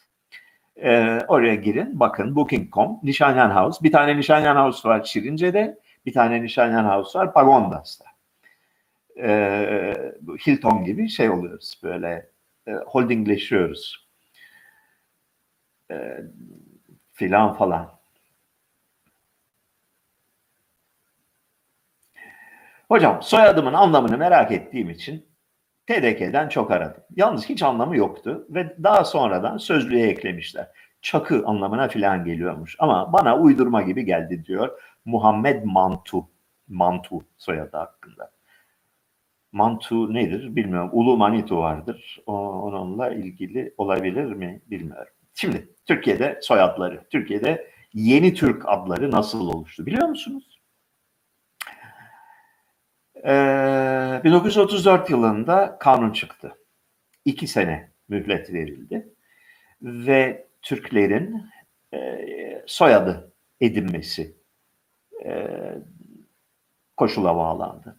[0.76, 3.84] Ee, oraya girin bakın Booking.com Nişanyan House.
[3.84, 5.78] Bir tane Nişanyan House var Şirince'de.
[6.06, 8.04] Bir tane Nişanyan House var Pagondas'ta.
[9.18, 9.94] Ee,
[10.46, 12.30] Hilton gibi şey oluyoruz böyle
[12.66, 14.08] e, holdingleşiyoruz.
[15.90, 16.20] Ee,
[17.12, 17.93] filan falan.
[22.88, 25.26] Hocam soyadımın anlamını merak ettiğim için
[25.86, 27.02] TDK'den çok aradım.
[27.16, 30.68] Yalnız hiç anlamı yoktu ve daha sonradan sözlüğe eklemişler.
[31.02, 36.28] Çakı anlamına filan geliyormuş ama bana uydurma gibi geldi diyor Muhammed Mantu.
[36.68, 38.30] Mantu soyadı hakkında.
[39.52, 40.90] Mantu nedir bilmiyorum.
[40.92, 42.22] Ulu Manitu vardır.
[42.26, 45.12] Onunla ilgili olabilir mi bilmiyorum.
[45.34, 50.53] Şimdi Türkiye'de soyadları, Türkiye'de yeni Türk adları nasıl oluştu biliyor musunuz?
[53.24, 56.58] 1934 yılında kanun çıktı.
[57.24, 59.08] İki sene mühlet verildi
[59.82, 61.50] ve Türklerin
[61.94, 62.18] e,
[62.66, 64.36] soyadı edinmesi
[65.24, 65.48] e,
[66.96, 67.96] koşula bağlandı.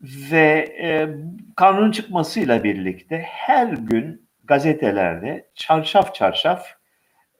[0.00, 1.08] Ve e,
[1.56, 6.66] kanunun çıkmasıyla birlikte her gün gazetelerde çarşaf çarşaf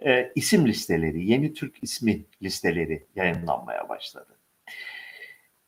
[0.06, 4.35] e, isim listeleri, yeni Türk ismi listeleri yayınlanmaya başladı.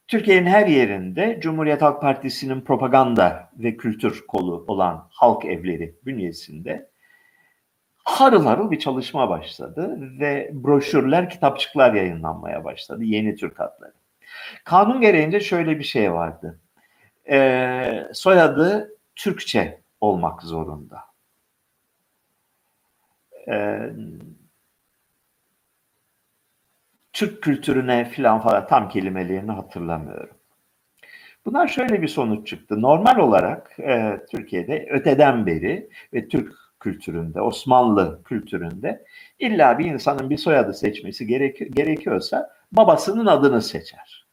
[0.08, 6.90] Türkiye'nin her yerinde Cumhuriyet Halk Partisi'nin propaganda ve kültür kolu olan halk evleri bünyesinde
[8.04, 13.04] harıl harıl bir çalışma başladı ve broşürler, kitapçıklar yayınlanmaya başladı.
[13.04, 13.92] Yeni Türk adları.
[14.64, 16.60] Kanun gereğince şöyle bir şey vardı.
[17.30, 21.00] Ee, soyadı Türkçe olmak zorunda.
[23.48, 23.90] Ee,
[27.18, 30.36] Türk kültürüne filan falan tam kelimelerini hatırlamıyorum.
[31.46, 32.82] Bunlar şöyle bir sonuç çıktı.
[32.82, 39.04] Normal olarak e, Türkiye'de öteden beri ve Türk kültüründe, Osmanlı kültüründe
[39.38, 44.26] illa bir insanın bir soyadı seçmesi gerek, gerekiyorsa babasının adını seçer.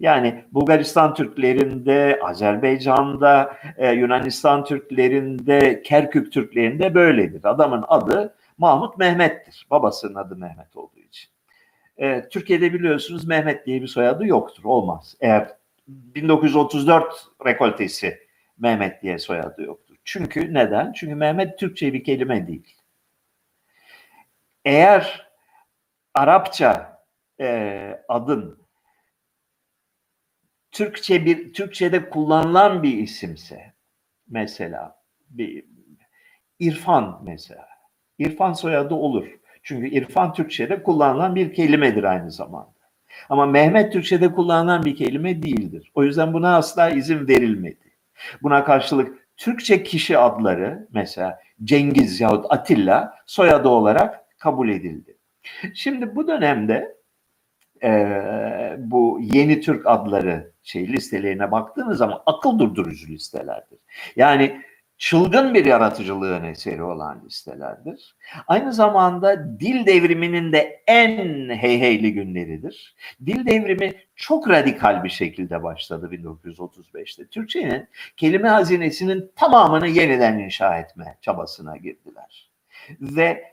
[0.00, 7.40] Yani Bulgaristan Türklerinde, Azerbaycan'da, e, Yunanistan Türklerinde, Kerkük Türklerinde böyledir.
[7.44, 9.66] Adamın adı Mahmut Mehmet'tir.
[9.70, 11.33] Babasının adı Mehmet olduğu için.
[11.96, 14.64] E, Türkiye'de biliyorsunuz Mehmet diye bir soyadı yoktur.
[14.64, 15.16] Olmaz.
[15.20, 15.56] Eğer
[15.88, 17.14] 1934
[17.46, 18.18] rekoltesi
[18.58, 19.96] Mehmet diye soyadı yoktur.
[20.04, 20.92] Çünkü neden?
[20.92, 22.76] Çünkü Mehmet Türkçe bir kelime değil.
[24.64, 25.30] Eğer
[26.14, 27.02] Arapça
[27.40, 28.64] e, adın
[30.72, 33.74] Türkçe bir Türkçe'de kullanılan bir isimse
[34.28, 35.64] mesela bir
[36.58, 37.68] İrfan mesela.
[38.18, 39.26] İrfan soyadı olur.
[39.64, 42.74] Çünkü irfan Türkçe'de kullanılan bir kelimedir aynı zamanda.
[43.28, 45.90] Ama Mehmet Türkçe'de kullanılan bir kelime değildir.
[45.94, 47.90] O yüzden buna asla izin verilmedi.
[48.42, 55.16] Buna karşılık Türkçe kişi adları mesela Cengiz yahut Atilla soyadı olarak kabul edildi.
[55.74, 56.96] Şimdi bu dönemde
[57.82, 57.90] e,
[58.78, 63.78] bu yeni Türk adları şey listelerine baktığınız zaman akıl durdurucu listelerdir.
[64.16, 64.62] Yani
[64.98, 68.16] çılgın bir yaratıcılığın eseri olan listelerdir.
[68.46, 72.94] Aynı zamanda dil devriminin de en heyheyli günleridir.
[73.26, 77.26] Dil devrimi çok radikal bir şekilde başladı 1935'te.
[77.26, 82.50] Türkçenin kelime hazinesinin tamamını yeniden inşa etme çabasına girdiler.
[83.00, 83.44] Ve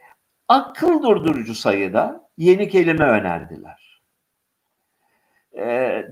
[0.48, 4.02] akıl durdurucu sayıda yeni kelime önerdiler.
[5.58, 6.06] Ee,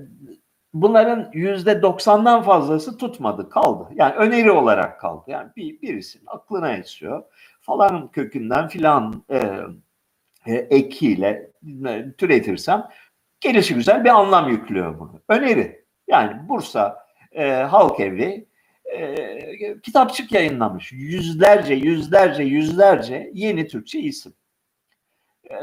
[0.74, 3.88] bunların yüzde doksandan fazlası tutmadı, kaldı.
[3.94, 5.24] Yani öneri olarak kaldı.
[5.26, 7.22] Yani bir, birisinin aklına esiyor.
[7.60, 9.60] Falan kökünden filan e,
[10.46, 11.50] e, ekiyle
[11.88, 12.88] e, türetirsem
[13.40, 15.20] gelişi güzel bir anlam yüklüyor bunu.
[15.28, 15.84] Öneri.
[16.08, 18.46] Yani Bursa e, Halk Evi
[18.84, 20.92] e, kitapçık yayınlamış.
[20.92, 24.32] Yüzlerce, yüzlerce, yüzlerce yeni Türkçe isim.
[25.50, 25.56] E,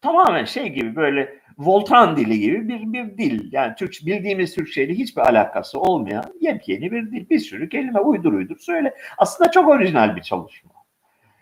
[0.00, 3.52] tamamen şey gibi böyle Voltran dili gibi bir, bir dil.
[3.52, 7.28] Yani Türk, bildiğimiz Türkçeyle hiçbir alakası olmayan yepyeni bir dil.
[7.30, 8.94] Bir sürü kelime uydur uydur söyle.
[9.18, 10.70] Aslında çok orijinal bir çalışma.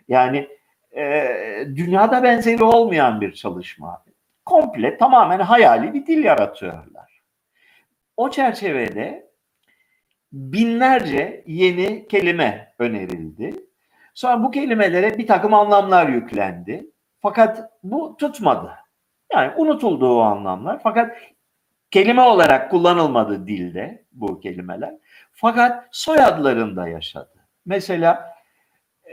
[0.07, 0.47] Yani
[0.95, 1.27] e,
[1.75, 4.03] dünyada benzeri olmayan bir çalışma.
[4.45, 7.21] Komple tamamen hayali bir dil yaratıyorlar.
[8.17, 9.29] O çerçevede
[10.31, 13.53] binlerce yeni kelime önerildi.
[14.13, 16.89] Sonra bu kelimelere bir takım anlamlar yüklendi.
[17.21, 18.82] Fakat bu tutmadı.
[19.33, 20.79] Yani unutuldu o anlamlar.
[20.83, 21.17] Fakat
[21.91, 24.93] kelime olarak kullanılmadı dilde bu kelimeler.
[25.31, 27.45] Fakat soyadlarında yaşadı.
[27.65, 28.35] Mesela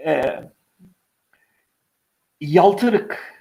[0.06, 0.22] e,
[2.40, 3.34] yaltırık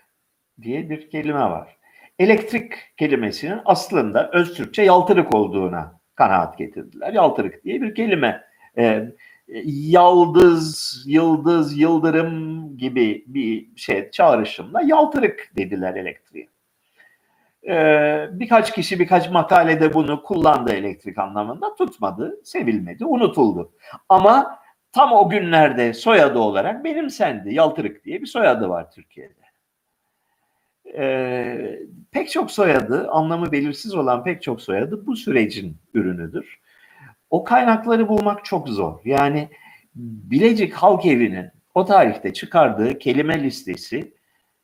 [0.62, 1.78] diye bir kelime var.
[2.20, 7.14] Elektrik kelimesinin aslında öz Türkçe yaltırık olduğuna kanaat getirdiler.
[7.14, 8.44] Yaltırık diye bir kelime.
[8.78, 9.12] E,
[9.66, 16.48] yaldız, yıldız, yıldırım gibi bir şey çağrışımla yaltırık dediler elektriğe.
[17.68, 23.72] Ee, birkaç kişi birkaç makalede bunu kullandı elektrik anlamında tutmadı, sevilmedi, unutuldu.
[24.10, 24.60] Ama
[24.92, 27.54] tam o günlerde soyadı olarak benimsendi.
[27.54, 29.34] Yaltırık diye bir soyadı var Türkiye'de.
[30.98, 31.80] Ee,
[32.12, 36.60] pek çok soyadı, anlamı belirsiz olan pek çok soyadı bu sürecin ürünüdür.
[37.30, 39.00] O kaynakları bulmak çok zor.
[39.06, 39.50] Yani
[39.96, 41.46] Bilecik Halk Evi'nin
[41.76, 44.14] o tarihte çıkardığı kelime listesi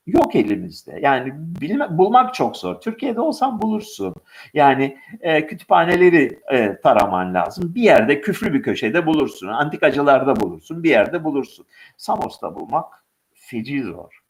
[0.07, 0.99] yok elimizde.
[1.01, 2.81] Yani bilme, bulmak çok zor.
[2.81, 4.15] Türkiye'de olsan bulursun.
[4.53, 7.75] Yani e, kütüphaneleri e, taraman lazım.
[7.75, 9.47] Bir yerde küflü bir köşede bulursun.
[9.47, 10.83] Antikacılarda bulursun.
[10.83, 11.65] Bir yerde bulursun.
[11.97, 14.21] Samos'ta bulmak feci zor.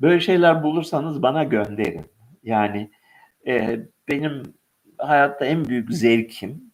[0.00, 2.06] Böyle şeyler bulursanız bana gönderin.
[2.42, 2.90] Yani
[3.46, 4.42] e, benim
[4.98, 6.72] hayatta en büyük zevkim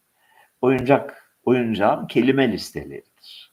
[0.61, 3.53] oyuncak oyuncağım kelime listeleridir.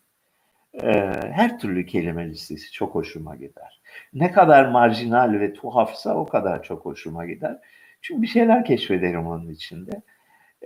[0.81, 0.91] E,
[1.31, 3.81] her türlü kelime listesi çok hoşuma gider.
[4.13, 7.57] Ne kadar marjinal ve tuhafsa o kadar çok hoşuma gider.
[8.01, 10.01] Çünkü bir şeyler keşfederim onun içinde.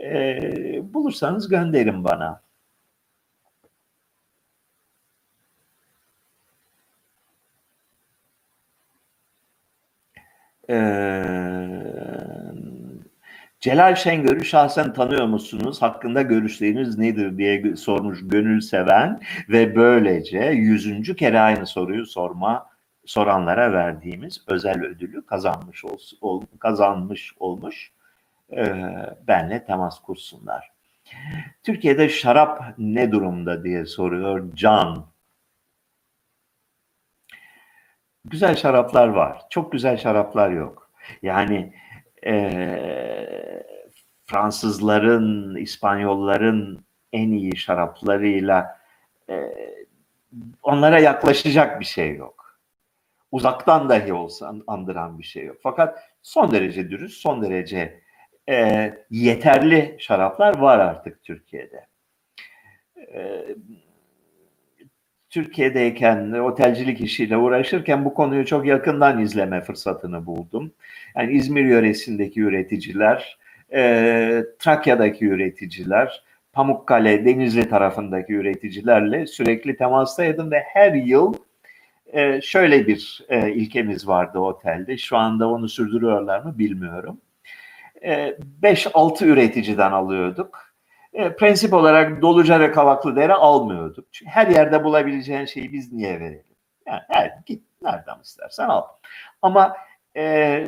[0.02, 2.42] E, bulursanız gönderin bana.
[10.70, 11.88] Eee
[13.60, 15.82] Celal Şengör'ü şahsen tanıyor musunuz?
[15.82, 22.70] Hakkında görüşleriniz nedir diye sormuş gönül seven ve böylece yüzüncü kere aynı soruyu sorma
[23.08, 27.92] soranlara verdiğimiz özel ödülü kazanmış ol, ol, kazanmış olmuş
[28.52, 28.86] e,
[29.28, 30.72] benle temas kursunlar.
[31.64, 35.06] Türkiye'de şarap ne durumda diye soruyor Can.
[38.26, 39.42] Güzel şaraplar var.
[39.50, 40.92] Çok güzel şaraplar yok.
[41.22, 41.74] Yani
[42.26, 42.34] e,
[44.26, 48.80] Fransızların, İspanyolların en iyi şaraplarıyla
[49.30, 49.36] e,
[50.64, 52.37] onlara yaklaşacak bir şey yok.
[53.32, 55.58] Uzaktan dahi olsa andıran bir şey yok.
[55.64, 58.00] Fakat son derece dürüst, son derece
[58.50, 61.88] e, yeterli şaraplar var artık Türkiye'de.
[63.14, 63.46] E,
[65.30, 70.74] Türkiye'deyken otelcilik işiyle uğraşırken bu konuyu çok yakından izleme fırsatını buldum.
[71.16, 73.38] Yani İzmir yöresindeki üreticiler,
[73.74, 81.34] e, Trakya'daki üreticiler, Pamukkale, Denizli tarafındaki üreticilerle sürekli temastaydım ve her yıl
[82.14, 84.98] e, şöyle bir e, ilkemiz vardı otelde.
[84.98, 87.22] Şu anda onu sürdürüyorlar mı bilmiyorum.
[88.04, 90.68] 5-6 e, üreticiden alıyorduk
[91.18, 94.06] e, prensip olarak Doluca ve Kavaklıdere almıyorduk.
[94.12, 96.44] Çünkü her yerde bulabileceğin şeyi biz niye verelim?
[96.88, 98.84] Yani her, git nereden istersen al.
[99.42, 99.78] Ama
[100.16, 100.66] e,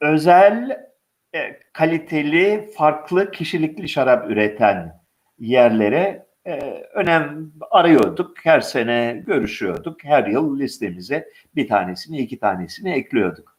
[0.00, 0.88] özel,
[1.34, 5.00] e, kaliteli, farklı kişilikli şarap üreten
[5.38, 8.36] yerlere e, önem arıyorduk.
[8.44, 10.04] Her sene görüşüyorduk.
[10.04, 13.58] Her yıl listemize bir tanesini, iki tanesini ekliyorduk.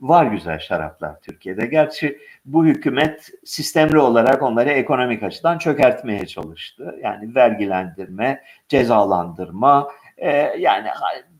[0.00, 1.66] var güzel şaraplar Türkiye'de.
[1.66, 6.98] Gerçi bu hükümet sistemli olarak onları ekonomik açıdan çökertmeye çalıştı.
[7.02, 10.88] Yani vergilendirme, cezalandırma, e, yani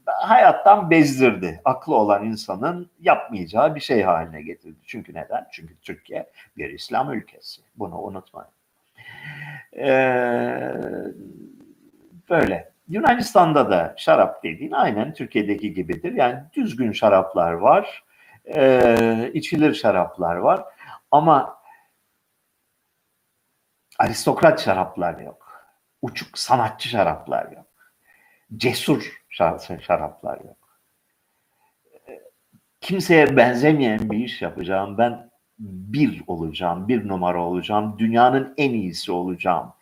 [0.06, 1.60] hayattan bezdirdi.
[1.64, 4.78] Aklı olan insanın yapmayacağı bir şey haline getirdi.
[4.86, 5.46] Çünkü neden?
[5.52, 7.62] Çünkü Türkiye bir İslam ülkesi.
[7.76, 8.61] Bunu unutmayın.
[9.76, 10.74] Ee,
[12.30, 12.72] böyle.
[12.88, 16.12] Yunanistan'da da şarap dediğin aynen Türkiye'deki gibidir.
[16.12, 18.04] Yani düzgün şaraplar var,
[18.54, 20.64] e, içilir şaraplar var
[21.10, 21.58] ama
[23.98, 25.64] aristokrat şaraplar yok.
[26.02, 27.66] Uçuk sanatçı şaraplar yok.
[28.56, 29.22] Cesur
[29.80, 30.78] şaraplar yok.
[32.80, 34.98] Kimseye benzemeyen bir iş yapacağım.
[34.98, 35.30] Ben
[35.62, 39.72] bir olacağım, bir numara olacağım, dünyanın en iyisi olacağım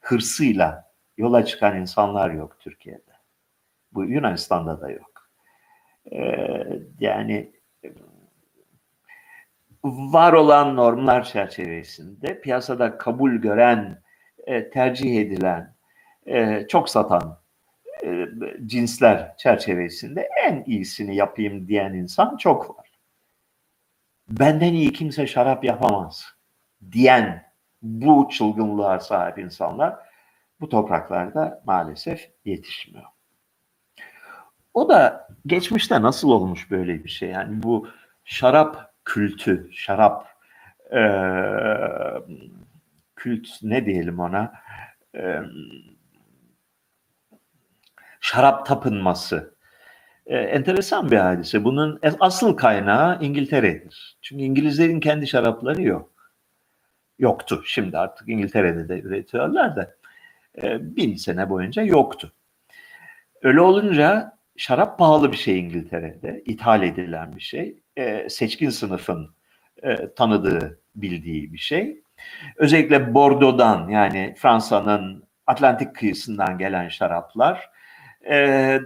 [0.00, 3.12] hırsıyla yola çıkan insanlar yok Türkiye'de.
[3.92, 5.30] Bu Yunanistan'da da yok.
[6.12, 7.52] Ee, yani
[9.84, 14.02] var olan normlar çerçevesinde piyasada kabul gören,
[14.46, 15.74] e, tercih edilen,
[16.26, 17.38] e, çok satan
[18.04, 18.26] e,
[18.66, 22.89] cinsler çerçevesinde en iyisini yapayım diyen insan çok var.
[24.30, 26.34] Benden iyi kimse şarap yapamaz
[26.92, 27.52] diyen
[27.82, 29.96] bu çılgınlığa sahip insanlar
[30.60, 33.06] bu topraklarda maalesef yetişmiyor.
[34.74, 37.30] O da geçmişte nasıl olmuş böyle bir şey?
[37.30, 37.88] Yani bu
[38.24, 40.28] şarap kültü, şarap
[40.92, 41.02] e,
[43.16, 44.52] kült ne diyelim ona
[45.14, 45.40] e,
[48.20, 49.54] şarap tapınması
[50.30, 51.64] e, enteresan bir hadise.
[51.64, 54.16] Bunun asıl kaynağı İngiltere'dir.
[54.22, 56.10] Çünkü İngilizlerin kendi şarapları yok.
[57.18, 57.62] Yoktu.
[57.66, 59.94] Şimdi artık İngiltere'de de üretiyorlar da
[60.62, 62.32] e, bin sene boyunca yoktu.
[63.42, 66.42] Öyle olunca şarap pahalı bir şey İngiltere'de.
[66.46, 67.78] ithal edilen bir şey.
[67.96, 69.30] E, seçkin sınıfın
[69.82, 72.02] e, tanıdığı, bildiği bir şey.
[72.56, 77.70] Özellikle Bordeaux'dan yani Fransa'nın Atlantik kıyısından gelen şaraplar,
[78.24, 78.36] e,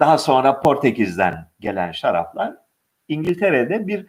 [0.01, 2.55] daha sonra Portekiz'den gelen şaraplar
[3.09, 4.07] İngiltere'de bir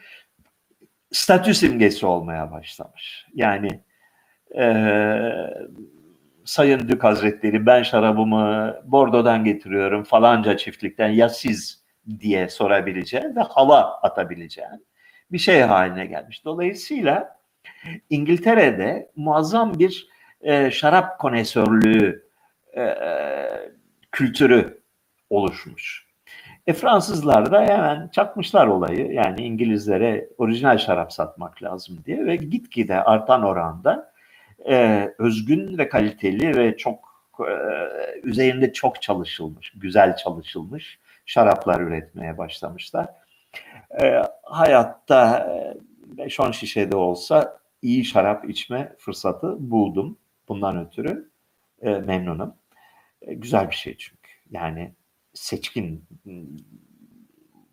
[1.11, 3.25] statü simgesi olmaya başlamış.
[3.33, 3.79] Yani
[4.57, 4.65] e,
[6.45, 11.83] Sayın Dük Hazretleri ben şarabımı Bordo'dan getiriyorum falanca çiftlikten ya siz
[12.19, 14.85] diye sorabileceğin ve hava atabileceğin
[15.31, 16.45] bir şey haline gelmiş.
[16.45, 17.39] Dolayısıyla
[18.09, 20.07] İngiltere'de muazzam bir
[20.41, 22.29] e, şarap konesörlüğü
[22.77, 22.95] e,
[24.11, 24.84] kültürü
[25.35, 26.05] oluşmuş.
[26.67, 29.11] E Fransızlar da hemen çakmışlar olayı.
[29.11, 34.11] Yani İngilizlere orijinal şarap satmak lazım diye ve gitgide artan oranda
[34.69, 36.99] e, özgün ve kaliteli ve çok
[37.39, 37.53] e,
[38.23, 43.07] üzerinde çok çalışılmış, güzel çalışılmış şaraplar üretmeye başlamışlar.
[44.01, 45.49] E, hayatta
[46.17, 50.17] 5-10 şişede olsa iyi şarap içme fırsatı buldum.
[50.47, 51.29] Bundan ötürü
[51.81, 52.53] e, memnunum.
[53.21, 54.31] E, güzel bir şey çünkü.
[54.51, 54.91] Yani
[55.35, 56.07] seçkin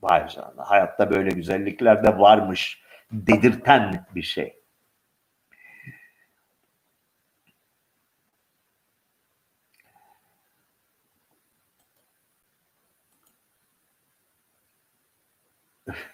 [0.02, 0.70] vay canına.
[0.70, 2.82] Hayatta böyle güzellikler de varmış
[3.12, 4.62] dedirten bir şey.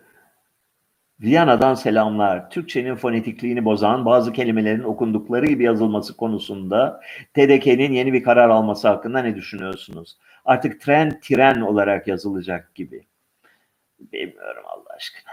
[1.21, 2.51] Viyana'dan selamlar.
[2.51, 7.01] Türkçenin fonetikliğini bozan bazı kelimelerin okundukları gibi yazılması konusunda
[7.35, 10.19] TDK'nin yeni bir karar alması hakkında ne düşünüyorsunuz?
[10.45, 13.07] Artık tren tren olarak yazılacak gibi.
[14.13, 15.33] Bilmiyorum Allah aşkına.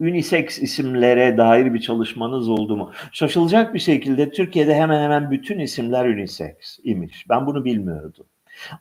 [0.00, 2.92] Unisex isimlere dair bir çalışmanız oldu mu?
[3.12, 7.26] Şaşılacak bir şekilde Türkiye'de hemen hemen bütün isimler unisex imiş.
[7.28, 8.26] Ben bunu bilmiyordum.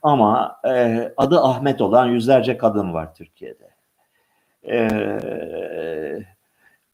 [0.02, 3.77] Ama e, adı Ahmet olan yüzlerce kadın var Türkiye'de.
[4.68, 4.88] E,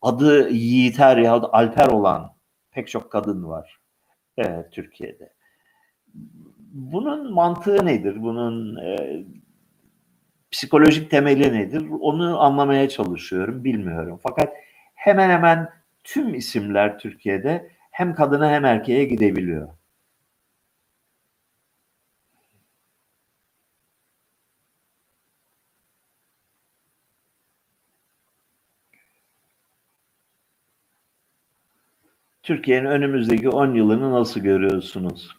[0.02, 2.34] adı Yiğiter ya da Alper olan
[2.72, 3.80] pek çok kadın var
[4.38, 5.34] e, Türkiye'de.
[6.74, 8.22] Bunun mantığı nedir?
[8.22, 9.24] Bunun e,
[10.52, 11.88] psikolojik temeli nedir?
[12.02, 14.20] Onu anlamaya çalışıyorum, bilmiyorum.
[14.24, 14.54] Fakat
[14.96, 15.70] hemen hemen
[16.04, 19.70] tüm isimler Türkiye'de hem kadına hem erkeğe gidebiliyor.
[32.44, 35.38] Türkiye'nin önümüzdeki 10 yılını nasıl görüyorsunuz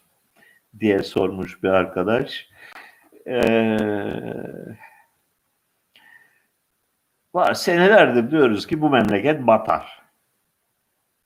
[0.81, 2.49] diye sormuş bir arkadaş.
[3.27, 3.77] Ee,
[7.35, 10.03] var senelerdir diyoruz ki bu memleket batar.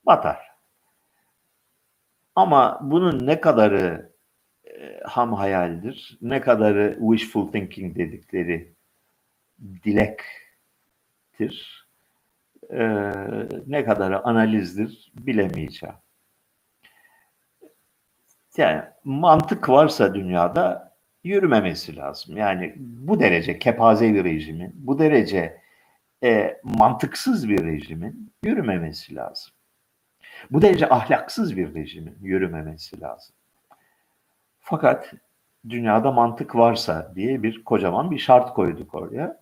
[0.05, 0.39] Batar.
[2.35, 4.13] Ama bunun ne kadarı
[4.65, 8.73] e, ham hayaldir, ne kadarı wishful thinking dedikleri
[9.83, 10.21] dilek
[11.39, 11.78] pratiktir,
[12.73, 12.83] e,
[13.67, 15.95] ne kadarı analizdir bilemeyeceğim.
[18.57, 20.93] Yani mantık varsa dünyada
[21.23, 22.37] yürümemesi lazım.
[22.37, 25.61] Yani bu derece kepaze bir rejimin, bu derece
[26.23, 29.53] e, mantıksız bir rejimin yürümemesi lazım.
[30.51, 33.35] Bu derece ahlaksız bir rejimin yürümemesi lazım.
[34.59, 35.13] Fakat
[35.69, 39.41] dünyada mantık varsa diye bir kocaman bir şart koyduk oraya.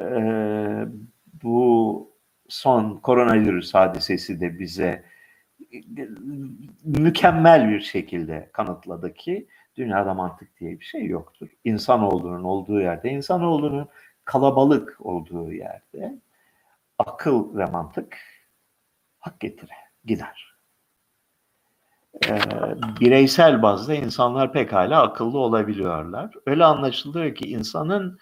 [0.00, 0.84] Ee,
[1.44, 2.10] bu
[2.48, 5.04] son koronavirüs hadisesi de bize
[6.84, 11.48] mükemmel bir şekilde kanıtladı ki dünyada mantık diye bir şey yoktur.
[11.64, 13.88] İnsanoğlunun olduğu yerde, insanoğlunun
[14.24, 16.18] kalabalık olduğu yerde
[16.98, 18.18] akıl ve mantık
[19.18, 19.74] hak getire,
[20.04, 20.54] gider.
[22.28, 22.38] Ee,
[23.00, 26.34] bireysel bazda insanlar pekala akıllı olabiliyorlar.
[26.46, 28.18] Öyle anlaşılıyor ki insanın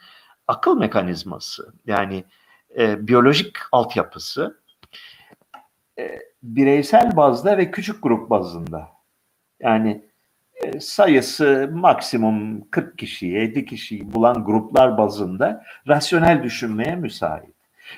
[0.49, 2.25] akıl mekanizması yani
[2.79, 4.61] e, biyolojik altyapısı
[5.99, 8.89] e, bireysel bazda ve küçük grup bazında
[9.61, 10.05] yani
[10.55, 17.55] e, sayısı maksimum 40 kişiyi, 50 kişiyi bulan gruplar bazında rasyonel düşünmeye müsait.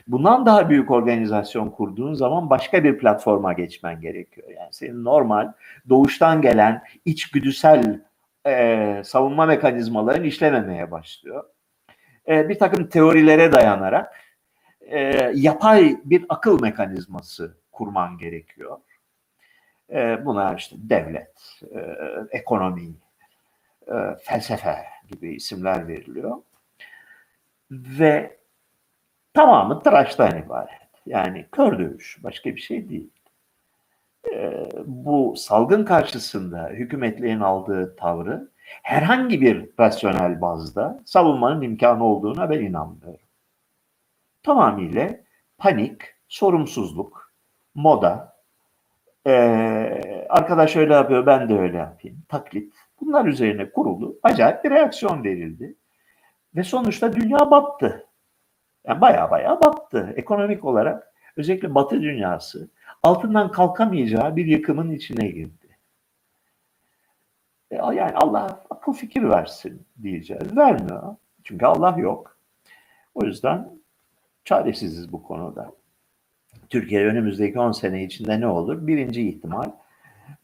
[0.06, 4.48] Bundan daha büyük organizasyon kurduğun zaman başka bir platforma geçmen gerekiyor.
[4.48, 5.52] Yani senin normal
[5.88, 8.00] doğuştan gelen içgüdüsel
[8.46, 11.44] e, savunma mekanizmaların işlememeye başlıyor.
[12.28, 14.14] E, bir takım teorilere dayanarak
[14.86, 18.78] e, yapay bir akıl mekanizması kurman gerekiyor.
[19.92, 21.80] E, buna işte devlet, e,
[22.30, 22.94] ekonomi,
[23.88, 24.76] e, felsefe
[25.08, 26.36] gibi isimler veriliyor.
[27.70, 28.36] Ve
[29.34, 30.84] tamamı tıraştan ibaret.
[31.06, 33.10] Yani kör dövüş, başka bir şey değil.
[34.32, 38.48] E, bu salgın karşısında hükümetlerin aldığı tavrı
[38.82, 43.23] herhangi bir rasyonel bazda savunmanın imkanı olduğuna ben inanmıyorum.
[44.44, 45.10] Tamamıyla
[45.58, 47.32] panik, sorumsuzluk,
[47.74, 48.34] moda,
[49.26, 52.74] ee, arkadaş öyle yapıyor ben de öyle yapayım, taklit.
[53.00, 54.18] Bunlar üzerine kuruldu.
[54.22, 55.76] Acayip bir reaksiyon verildi.
[56.56, 58.06] Ve sonuçta dünya battı.
[58.86, 60.12] Yani baya baya battı.
[60.16, 62.68] Ekonomik olarak özellikle batı dünyası
[63.02, 65.78] altından kalkamayacağı bir yıkımın içine girdi.
[67.70, 70.56] E, yani Allah akıl fikir versin diyeceğiz.
[70.56, 71.16] Vermiyor.
[71.44, 72.36] Çünkü Allah yok.
[73.14, 73.70] O yüzden
[74.44, 75.72] çaresiziz bu konuda.
[76.68, 78.86] Türkiye önümüzdeki 10 sene içinde ne olur?
[78.86, 79.70] Birinci ihtimal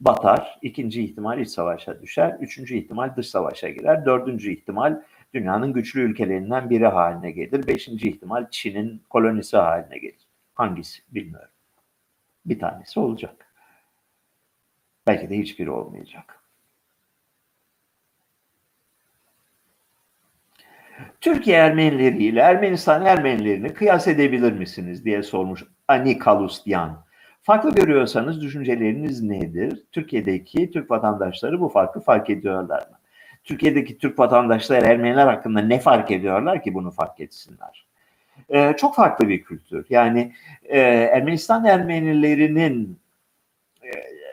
[0.01, 5.03] batar, ikinci ihtimal iç savaşa düşer, üçüncü ihtimal dış savaşa girer, dördüncü ihtimal
[5.34, 10.26] dünyanın güçlü ülkelerinden biri haline gelir, beşinci ihtimal Çin'in kolonisi haline gelir.
[10.55, 11.51] Hangisi bilmiyorum.
[12.46, 13.46] Bir tanesi olacak.
[15.07, 16.39] Belki de hiçbiri olmayacak.
[21.20, 27.05] Türkiye Ermenileri ile Ermenistan Ermenilerini kıyas edebilir misiniz diye sormuş Ani Kalusyan.
[27.42, 29.82] Farklı görüyorsanız düşünceleriniz nedir?
[29.92, 32.98] Türkiye'deki Türk vatandaşları bu farkı fark ediyorlar mı?
[33.44, 37.86] Türkiye'deki Türk vatandaşlar Ermeniler hakkında ne fark ediyorlar ki bunu fark etsinler?
[38.48, 39.86] Ee, çok farklı bir kültür.
[39.90, 40.32] Yani
[40.64, 42.98] e, Ermenistan Ermenilerinin
[43.82, 43.88] e,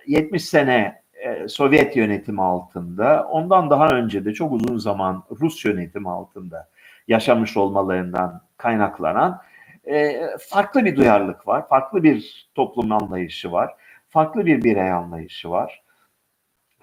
[0.08, 6.10] 70 sene e, Sovyet yönetimi altında, ondan daha önce de çok uzun zaman Rus yönetimi
[6.10, 6.70] altında
[7.08, 9.42] yaşamış olmalarından kaynaklanan
[9.88, 13.74] e, farklı bir duyarlılık var, farklı bir toplum anlayışı var,
[14.10, 15.84] farklı bir birey anlayışı var.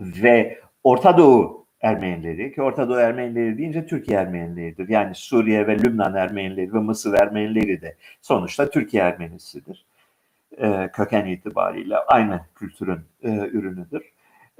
[0.00, 4.88] Ve Orta Doğu Ermenileri ki Orta Doğu Ermenileri deyince Türkiye Ermenileridir.
[4.88, 9.84] Yani Suriye ve Lübnan Ermenileri ve Mısır Ermenileri de sonuçta Türkiye Ermenisidir.
[10.58, 14.13] E, köken itibariyle aynı kültürün e, ürünüdür.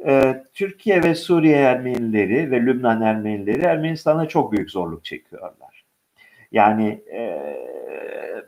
[0.07, 5.85] E, Türkiye ve Suriye Ermenileri ve Lübnan Ermenileri Ermenistan'da çok büyük zorluk çekiyorlar.
[6.53, 7.43] Yani e,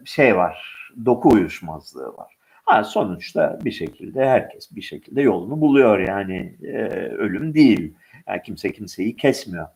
[0.05, 2.37] şey var, doku uyuşmazlığı var.
[2.65, 7.95] Ha, sonuçta bir şekilde herkes bir şekilde yolunu buluyor yani e, ölüm değil.
[8.29, 9.67] Yani kimse kimseyi kesmiyor.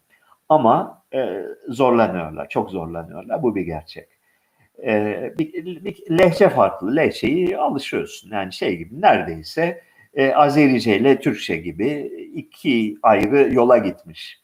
[0.49, 3.43] Ama e, zorlanıyorlar, çok zorlanıyorlar.
[3.43, 4.09] Bu bir gerçek.
[5.39, 6.97] Bir lehçe farklı.
[6.97, 8.31] Lehçeyi alışıyorsun.
[8.31, 9.83] Yani şey gibi neredeyse
[10.14, 11.90] e, Azerice ile Türkçe gibi
[12.34, 14.40] iki ayrı yola gitmiş.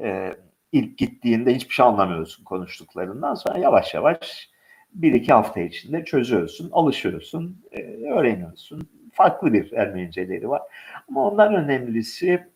[0.00, 0.36] E,
[0.72, 4.50] ilk gittiğinde hiçbir şey anlamıyorsun konuştuklarından sonra yavaş yavaş
[4.92, 8.88] bir iki hafta içinde çözüyorsun, alışıyorsun, e, öğreniyorsun.
[9.12, 10.62] Farklı bir Ermeniceleri var.
[11.08, 12.46] Ama ondan önemlisi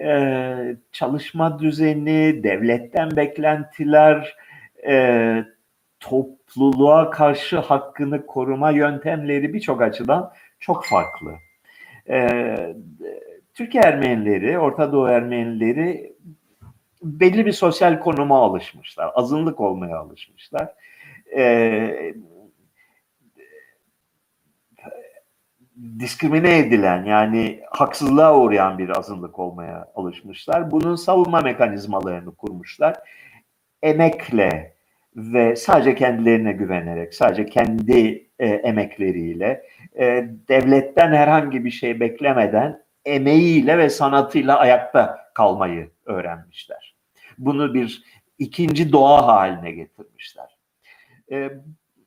[0.00, 4.36] e, çalışma düzeni, devletten beklentiler,
[4.88, 5.44] e,
[6.00, 11.34] topluluğa karşı hakkını koruma yöntemleri birçok açıdan çok farklı.
[12.08, 12.76] Ee,
[13.54, 16.12] Türk Ermenileri, Orta Doğu Ermenileri
[17.02, 19.12] belli bir sosyal konuma alışmışlar.
[19.14, 20.74] Azınlık olmaya alışmışlar.
[21.36, 22.14] e,
[25.98, 30.70] diskrimine edilen yani haksızlığa uğrayan bir azınlık olmaya alışmışlar.
[30.70, 32.96] Bunun savunma mekanizmalarını kurmuşlar.
[33.82, 34.74] Emekle
[35.16, 39.62] ve sadece kendilerine güvenerek, sadece kendi e, emekleriyle,
[39.98, 46.96] e, devletten herhangi bir şey beklemeden emeğiyle ve sanatıyla ayakta kalmayı öğrenmişler.
[47.38, 48.02] Bunu bir
[48.38, 50.56] ikinci doğa haline getirmişler.
[51.30, 51.50] E,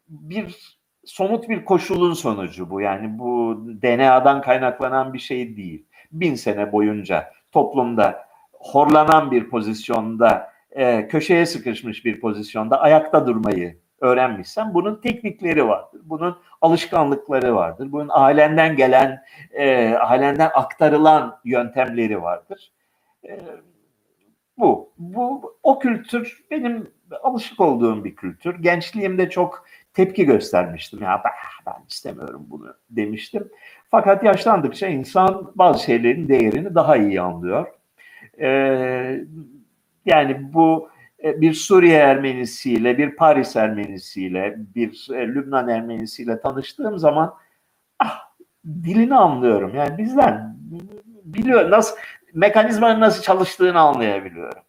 [0.07, 2.81] bir somut bir koşulun sonucu bu.
[2.81, 5.85] Yani bu DNA'dan kaynaklanan bir şey değil.
[6.11, 14.73] Bin sene boyunca toplumda horlanan bir pozisyonda, e, köşeye sıkışmış bir pozisyonda ayakta durmayı öğrenmişsen
[14.73, 16.01] bunun teknikleri vardır.
[16.03, 17.91] Bunun alışkanlıkları vardır.
[17.91, 22.71] Bunun ailenden gelen, e, ailenden aktarılan yöntemleri vardır.
[23.27, 23.39] E,
[24.57, 24.91] bu.
[24.97, 26.91] Bu o kültür benim
[27.23, 28.63] alışık olduğum bir kültür.
[28.63, 31.01] Gençliğimde çok tepki göstermiştim.
[31.03, 31.23] Ya
[31.65, 33.49] ben istemiyorum bunu demiştim.
[33.91, 37.67] Fakat yaşlandıkça insan bazı şeylerin değerini daha iyi anlıyor.
[38.39, 39.25] Ee,
[40.05, 40.89] yani bu
[41.23, 47.35] bir Suriye Ermenisiyle, bir Paris Ermenisiyle, bir e, Lübnan Ermenisiyle tanıştığım zaman
[47.99, 48.19] ah,
[48.65, 49.75] dilini anlıyorum.
[49.75, 50.57] Yani bizden
[51.23, 51.97] biliyor nasıl
[52.33, 54.63] mekanizmanın nasıl çalıştığını anlayabiliyorum.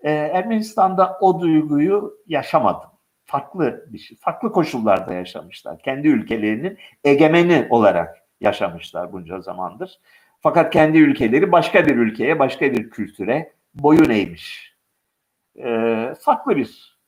[0.00, 2.90] Ee, Ermenistan'da o duyguyu yaşamadım
[3.28, 5.78] farklı bir şey, farklı koşullarda yaşamışlar.
[5.78, 10.00] Kendi ülkelerinin egemeni olarak yaşamışlar bunca zamandır.
[10.40, 14.77] Fakat kendi ülkeleri başka bir ülkeye, başka bir kültüre boyun eğmiş.
[15.64, 16.98] Ee, farklı bir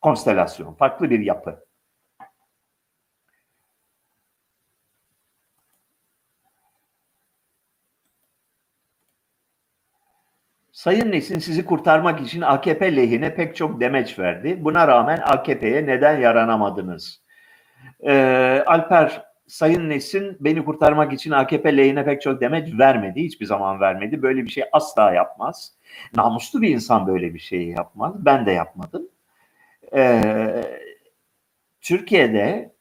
[0.00, 1.64] konstelasyon, farklı bir yapı.
[10.72, 14.64] Sayın Nesin sizi kurtarmak için AKP lehine pek çok demeç verdi.
[14.64, 17.22] Buna rağmen AKP'ye neden yaranamadınız?
[18.06, 23.24] Ee, Alper, Sayın Nesin beni kurtarmak için AKP lehine pek çok demeç vermedi.
[23.24, 24.22] Hiçbir zaman vermedi.
[24.22, 25.72] Böyle bir şey asla yapmaz.
[26.16, 28.14] Namuslu bir insan böyle bir şeyi yapmaz.
[28.18, 29.08] Ben de yapmadım.
[29.94, 30.64] Ee,
[31.80, 32.74] Türkiye'de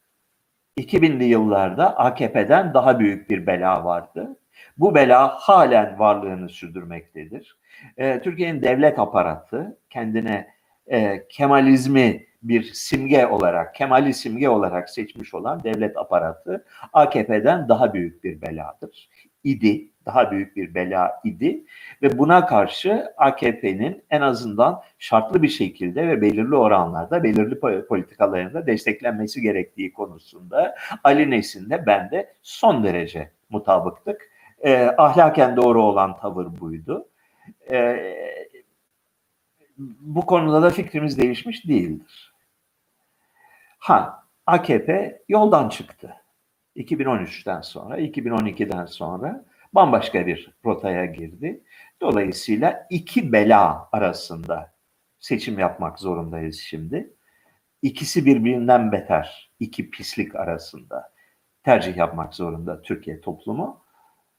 [0.78, 4.40] 2000'li yıllarda AKP'den daha büyük bir bela vardı.
[4.78, 7.58] Bu bela halen varlığını sürdürmektedir.
[7.98, 10.53] E, Türkiye'nin devlet aparatı kendine
[10.88, 18.24] e, Kemalizmi bir simge olarak, Kemali simge olarak seçmiş olan devlet aparatı AKP'den daha büyük
[18.24, 19.10] bir beladır.
[19.44, 21.64] İdi, daha büyük bir bela idi
[22.02, 29.42] ve buna karşı AKP'nin en azından şartlı bir şekilde ve belirli oranlarda, belirli politikalarında desteklenmesi
[29.42, 34.34] gerektiği konusunda Ali Nesin'de ben de son derece mutabıktık.
[34.60, 37.08] Eh, ahlaken doğru olan tavır buydu
[37.72, 38.43] e,
[39.78, 42.34] bu konuda da fikrimiz değişmiş değildir.
[43.80, 46.16] Ha, AKP yoldan çıktı.
[46.76, 51.64] 2013'ten sonra, 2012'den sonra bambaşka bir rotaya girdi.
[52.02, 54.74] Dolayısıyla iki bela arasında
[55.20, 57.14] seçim yapmak zorundayız şimdi.
[57.82, 61.14] İkisi birbirinden beter, iki pislik arasında
[61.64, 63.84] tercih yapmak zorunda Türkiye toplumu.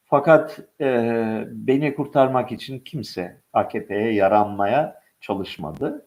[0.05, 0.87] Fakat e,
[1.51, 6.07] beni kurtarmak için kimse AKP'ye yaranmaya çalışmadı.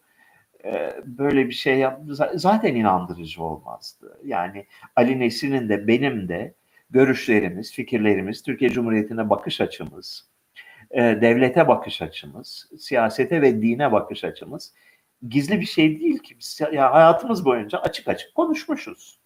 [0.64, 2.14] E, böyle bir şey yaptı.
[2.34, 4.18] Zaten inandırıcı olmazdı.
[4.24, 4.66] Yani
[4.96, 6.54] Ali Nesin'in de benim de
[6.90, 10.28] görüşlerimiz, fikirlerimiz, Türkiye Cumhuriyeti'ne bakış açımız,
[10.90, 14.72] e, devlete bakış açımız, siyasete ve dine bakış açımız
[15.28, 16.36] gizli bir şey değil ki.
[16.38, 19.18] Biz ya hayatımız boyunca açık açık konuşmuşuz.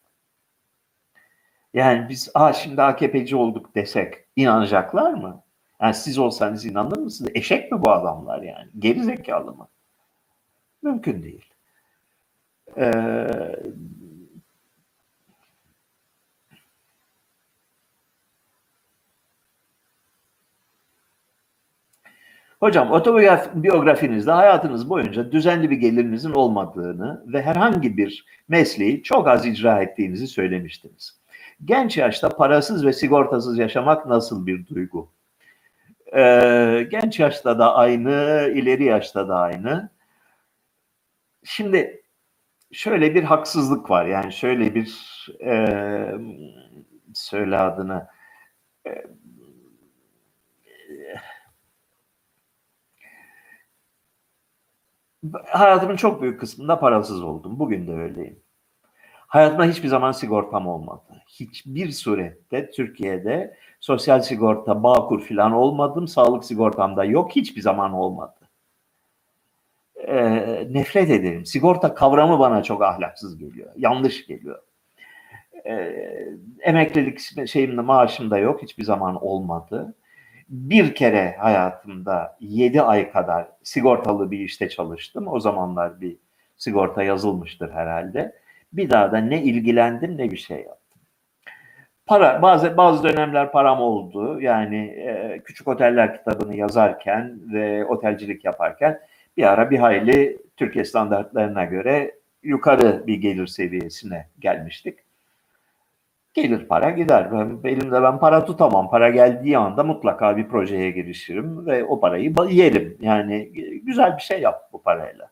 [1.74, 5.42] Yani biz Aa, şimdi AKP'ci olduk desek inanacaklar mı?
[5.82, 7.32] Yani siz olsanız inanır mısınız?
[7.34, 8.68] Eşek mi bu adamlar yani?
[8.78, 9.68] Geri zekalı mı?
[10.82, 11.44] Mümkün değil.
[12.76, 13.56] Ee,
[22.62, 29.82] Hocam otobiyografinizde hayatınız boyunca düzenli bir gelirinizin olmadığını ve herhangi bir mesleği çok az icra
[29.82, 31.20] ettiğinizi söylemiştiniz.
[31.64, 35.08] Genç yaşta parasız ve sigortasız yaşamak nasıl bir duygu?
[36.16, 38.10] Ee, genç yaşta da aynı,
[38.54, 39.90] ileri yaşta da aynı.
[41.44, 42.02] Şimdi
[42.72, 44.06] şöyle bir haksızlık var.
[44.06, 44.88] Yani şöyle bir
[45.44, 46.14] e,
[47.14, 48.08] söyle adını
[48.86, 49.04] e,
[55.46, 57.58] hayatımın çok büyük kısmında parasız oldum.
[57.58, 58.40] Bugün de öyleyim.
[59.28, 61.22] Hayatımda hiçbir zaman sigortam olmadı.
[61.28, 66.08] Hiçbir surette Türkiye'de sosyal sigorta, bağkur falan olmadım.
[66.08, 67.36] Sağlık sigortam da yok.
[67.36, 68.41] Hiçbir zaman olmadı.
[70.08, 70.24] E,
[70.72, 71.46] nefret ederim.
[71.46, 73.70] Sigorta kavramı bana çok ahlaksız geliyor.
[73.76, 74.58] Yanlış geliyor.
[75.66, 75.94] E,
[76.60, 78.62] emeklilik şeyimde maaşım da yok.
[78.62, 79.94] Hiçbir zaman olmadı.
[80.48, 85.28] Bir kere hayatımda 7 ay kadar sigortalı bir işte çalıştım.
[85.28, 86.16] O zamanlar bir
[86.56, 88.36] sigorta yazılmıştır herhalde.
[88.72, 91.02] Bir daha da ne ilgilendim ne bir şey yaptım.
[92.06, 94.40] Para bazı bazı dönemler param oldu.
[94.40, 99.00] Yani e, küçük oteller kitabını yazarken ve otelcilik yaparken
[99.36, 104.98] bir ara bir hayli Türkiye standartlarına göre yukarı bir gelir seviyesine gelmiştik.
[106.34, 107.32] Gelir para gider.
[107.32, 108.90] Ben, elimde ben para tutamam.
[108.90, 112.98] Para geldiği anda mutlaka bir projeye girişirim ve o parayı yerim.
[113.00, 113.52] Yani
[113.84, 115.30] güzel bir şey yap bu parayla.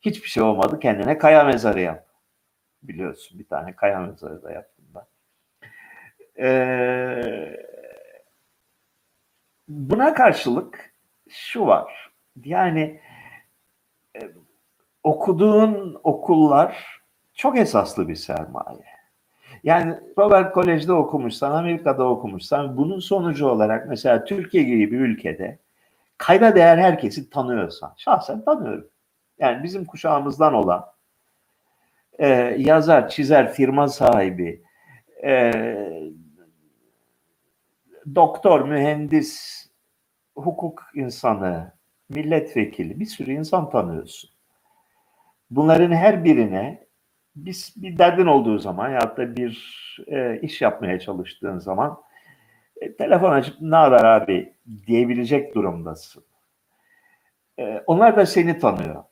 [0.00, 0.78] Hiçbir şey olmadı.
[0.80, 2.06] Kendine kaya mezarı yap.
[2.82, 5.04] Biliyorsun bir tane kaya mezarı da yaptım ben.
[6.44, 7.56] Ee,
[9.68, 10.94] buna karşılık
[11.28, 12.09] şu var.
[12.44, 13.00] Yani
[14.16, 14.20] e,
[15.02, 17.00] okuduğun okullar
[17.34, 18.84] çok esaslı bir sermaye.
[19.64, 25.58] Yani Robert Kolej'de okumuşsan, Amerika'da okumuşsan bunun sonucu olarak mesela Türkiye gibi bir ülkede
[26.18, 28.88] kayda değer herkesi tanıyorsan, şahsen tanıyorum.
[29.38, 30.86] Yani bizim kuşağımızdan olan
[32.18, 32.28] e,
[32.58, 34.62] yazar, çizer, firma sahibi,
[35.24, 35.52] e,
[38.14, 39.66] doktor, mühendis,
[40.36, 41.72] hukuk insanı,
[42.10, 44.30] milletvekili bir sürü insan tanıyorsun.
[45.50, 46.86] Bunların her birine
[47.36, 52.00] biz bir derdin olduğu zaman ya da bir e, iş yapmaya çalıştığın zaman
[52.80, 54.54] e, telefon açıp ne haber abi
[54.86, 56.24] diyebilecek durumdasın.
[57.58, 59.04] E, onlar da seni tanıyor.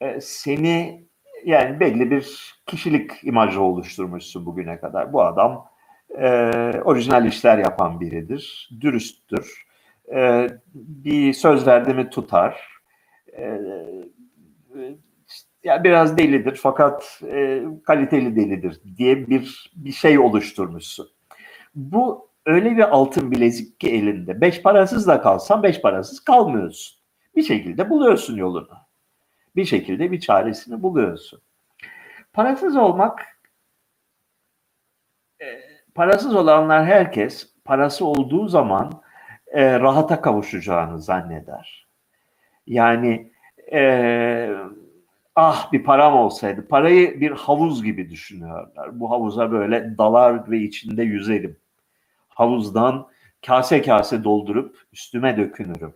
[0.00, 1.06] E, seni
[1.44, 5.12] yani belli bir kişilik imajı oluşturmuşsun bugüne kadar.
[5.12, 5.68] Bu adam
[6.18, 6.26] e,
[6.84, 9.65] orijinal işler yapan biridir, dürüsttür,
[10.14, 12.80] e, bir söz verdi mi tutar,
[13.36, 13.60] e,
[15.64, 21.08] ya biraz delidir fakat e, kaliteli delidir diye bir bir şey oluşturmuşsun.
[21.74, 24.40] Bu öyle bir altın bilezik ki elinde.
[24.40, 26.98] Beş parasız da kalsan beş parasız kalmıyorsun.
[27.36, 28.78] Bir şekilde buluyorsun yolunu.
[29.56, 31.40] Bir şekilde bir çaresini buluyorsun.
[32.32, 33.26] Parasız olmak
[35.40, 35.46] e,
[35.94, 39.02] parasız olanlar herkes parası olduğu zaman
[39.46, 41.86] e, rahata kavuşacağını zanneder.
[42.66, 43.32] Yani
[43.72, 44.50] e,
[45.36, 46.68] ah bir param olsaydı.
[46.68, 49.00] Parayı bir havuz gibi düşünüyorlar.
[49.00, 51.56] Bu havuza böyle dalar ve içinde yüzerim.
[52.28, 53.08] Havuzdan
[53.46, 55.94] kase kase doldurup üstüme dökünürüm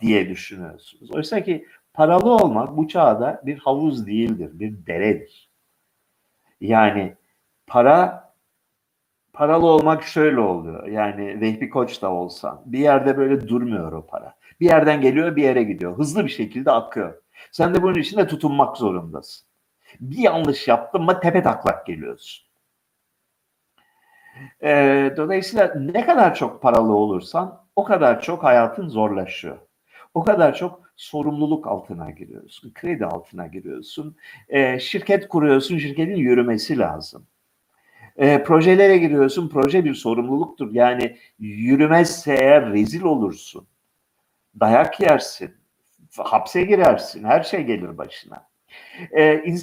[0.00, 1.10] diye düşünüyorsunuz.
[1.12, 5.50] Oysa ki paralı olmak bu çağda bir havuz değildir, bir deredir.
[6.60, 7.14] Yani
[7.66, 8.29] para
[9.32, 10.86] paralı olmak şöyle oluyor.
[10.86, 14.34] Yani Vehbi Koç da olsan bir yerde böyle durmuyor o para.
[14.60, 15.98] Bir yerden geliyor bir yere gidiyor.
[15.98, 17.14] Hızlı bir şekilde akıyor.
[17.52, 19.46] Sen de bunun içinde tutunmak zorundasın.
[20.00, 22.46] Bir yanlış yaptın mı tepe taklak geliyorsun.
[24.62, 29.58] E, dolayısıyla ne kadar çok paralı olursan o kadar çok hayatın zorlaşıyor.
[30.14, 34.16] O kadar çok sorumluluk altına giriyorsun, kredi altına giriyorsun.
[34.48, 37.26] E, şirket kuruyorsun, şirketin yürümesi lazım.
[38.16, 40.74] E, projelere giriyorsun, proje bir sorumluluktur.
[40.74, 43.66] Yani yürümezse eğer rezil olursun,
[44.60, 45.54] dayak yersin,
[46.18, 48.50] hapse girersin, her şey gelir başına.
[49.12, 49.56] Ee, in,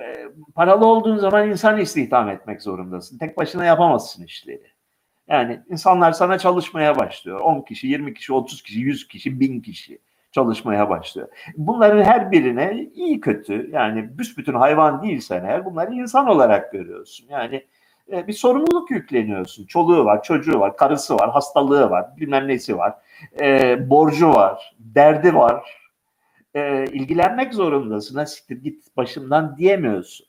[0.00, 3.18] e, paralı olduğun zaman insan istihdam etmek zorundasın.
[3.18, 4.74] Tek başına yapamazsın işleri.
[5.28, 7.40] Yani insanlar sana çalışmaya başlıyor.
[7.40, 9.98] 10 kişi, 20 kişi, 30 kişi, 100 kişi, 1000 kişi
[10.32, 11.28] çalışmaya başlıyor.
[11.56, 17.26] Bunların her birine iyi kötü yani büsbütün hayvan değilsen eğer bunları insan olarak görüyorsun.
[17.30, 17.64] Yani
[18.12, 19.66] e, bir sorumluluk yükleniyorsun.
[19.66, 22.94] Çoluğu var, çocuğu var, karısı var, hastalığı var, bilmem nesi var,
[23.40, 25.64] e, borcu var, derdi var,
[26.54, 28.18] e, ilgilenmek zorundasın.
[28.18, 30.26] Ha siktir git başımdan diyemiyorsun.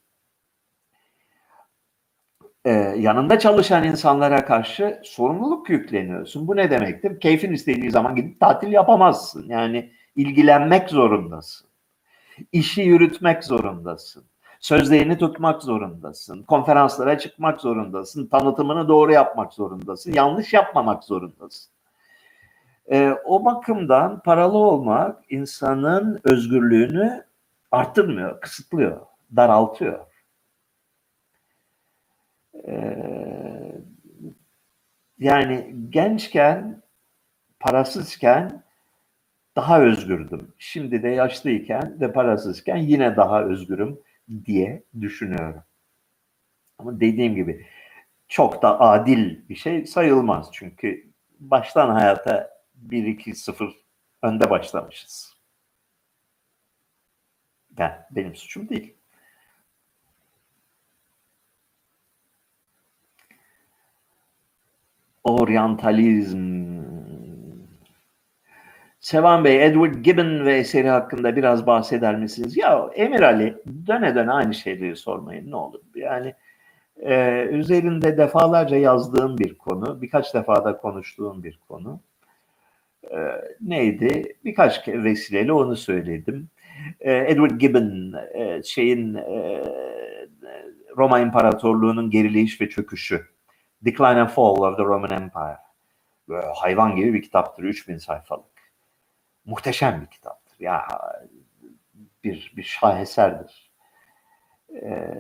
[2.66, 6.48] E, yanında çalışan insanlara karşı sorumluluk yükleniyorsun.
[6.48, 7.20] Bu ne demektir?
[7.20, 9.50] Keyfin istediği zaman gidip tatil yapamazsın.
[9.50, 11.68] Yani ilgilenmek zorundasın.
[12.52, 14.24] İşi yürütmek zorundasın.
[14.60, 16.44] Sözlerini tutmak zorundasın.
[16.44, 18.28] Konferanslara çıkmak zorundasın.
[18.28, 20.14] Tanıtımını doğru yapmak zorundasın.
[20.14, 21.72] Yanlış yapmamak zorundasın.
[22.92, 27.26] E, o bakımdan paralı olmak insanın özgürlüğünü
[27.72, 29.02] arttırmıyor, kısıtlıyor,
[29.36, 30.06] daraltıyor.
[32.68, 32.96] E,
[35.20, 36.82] yani gençken,
[37.60, 38.64] parasızken
[39.56, 40.54] daha özgürdüm.
[40.58, 44.00] Şimdi de yaşlıyken ve parasızken yine daha özgürüm
[44.46, 45.64] diye düşünüyorum.
[46.80, 47.68] Ama dediğim gibi
[48.28, 50.50] çok da adil bir şey sayılmaz.
[50.54, 52.50] Çünkü baştan hayata
[52.90, 53.74] 1-2-0
[54.22, 55.36] önde başlamışız.
[57.72, 58.94] Ben, benim suçum değil.
[65.24, 66.55] Oryantalizm.
[69.06, 72.58] Sevan Bey, Edward Gibbon ve eseri hakkında biraz bahseder misiniz?
[72.58, 75.80] Ya Emir Ali, döne döne aynı şeyleri sormayın ne olur.
[75.96, 76.34] Yani
[77.00, 82.00] e, üzerinde defalarca yazdığım bir konu, birkaç defa da konuştuğum bir konu.
[83.12, 83.18] E,
[83.62, 84.36] neydi?
[84.46, 86.50] Birkaç vesileyle onu söyledim.
[87.00, 89.64] E, Edward Gibbon, e, şeyin e,
[90.98, 93.26] Roma İmparatorluğu'nun gerileyiş ve çöküşü
[93.82, 95.58] Decline and Fall of the Roman Empire.
[96.30, 97.64] Böyle hayvan gibi bir kitaptır.
[97.64, 98.55] 3000 sayfalık.
[99.46, 100.60] Muhteşem bir kitaptır.
[100.60, 100.88] Ya
[102.24, 103.72] bir, bir şaheserdir.
[104.74, 105.16] Ee,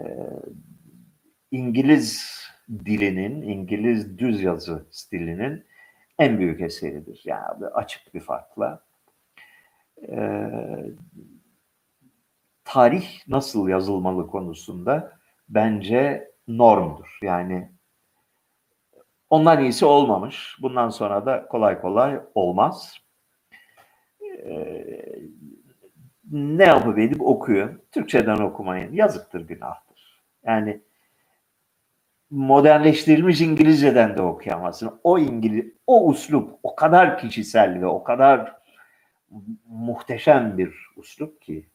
[1.52, 5.66] İngiliz dilinin, İngiliz düz yazı stilinin
[6.20, 7.22] en büyük eseridir.
[7.26, 8.84] Yani açık bir farkla.
[10.10, 10.50] Ee,
[12.64, 15.18] tarih nasıl yazılmalı konusunda
[15.50, 17.20] bence normdur.
[17.22, 17.76] Yani
[19.30, 20.58] Ondan iyisi olmamış.
[20.62, 22.98] Bundan sonra da kolay kolay olmaz.
[24.46, 25.20] Ee,
[26.32, 27.82] ne yapıp edip okuyun.
[27.92, 28.94] Türkçeden okumayın.
[28.94, 30.24] Yazıktır, günahtır.
[30.44, 30.82] Yani
[32.30, 35.00] modernleştirilmiş İngilizceden de okuyamazsın.
[35.04, 38.56] O İngiliz, o uslup o kadar kişisel ve o kadar
[39.68, 41.66] muhteşem bir uslup ki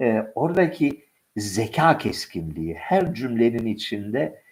[0.00, 1.04] e, oradaki
[1.36, 4.42] zeka keskinliği her cümlenin içinde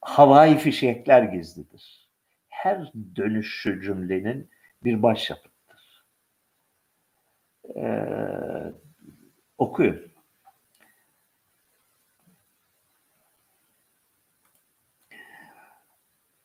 [0.00, 2.08] havai fişekler gizlidir.
[2.48, 4.50] Her dönüşü cümlenin
[4.84, 5.51] bir başyapıttır.
[7.76, 8.72] Ee,
[9.58, 10.12] okuyun.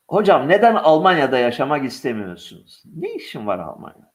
[0.08, 2.84] Hocam neden Almanya'da yaşamak istemiyorsunuz?
[2.96, 4.12] Ne işin var Almanya'da?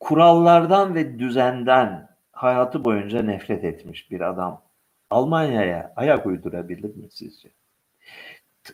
[0.00, 4.62] Kurallardan ve düzenden hayatı boyunca nefret etmiş bir adam
[5.10, 7.48] Almanya'ya ayak uydurabilir mi sizce?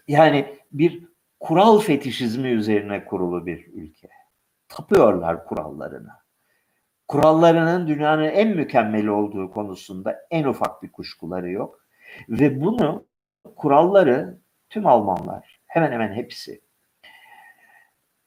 [0.09, 1.09] Yani bir
[1.40, 4.09] kural fetişizmi üzerine kurulu bir ülke.
[4.72, 6.22] Tapıyorlar kurallarına.
[7.08, 11.80] Kurallarının dünyanın en mükemmeli olduğu konusunda en ufak bir kuşkuları yok.
[12.28, 13.06] Ve bunu
[13.56, 14.38] kuralları
[14.70, 16.60] tüm Almanlar hemen hemen hepsi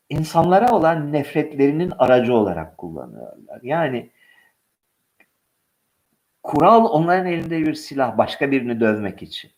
[0.10, 3.60] insanlara olan nefretlerinin aracı olarak kullanıyorlar.
[3.64, 4.12] Yani
[6.46, 9.52] Kural onların elinde bir silah başka birini dövmek için.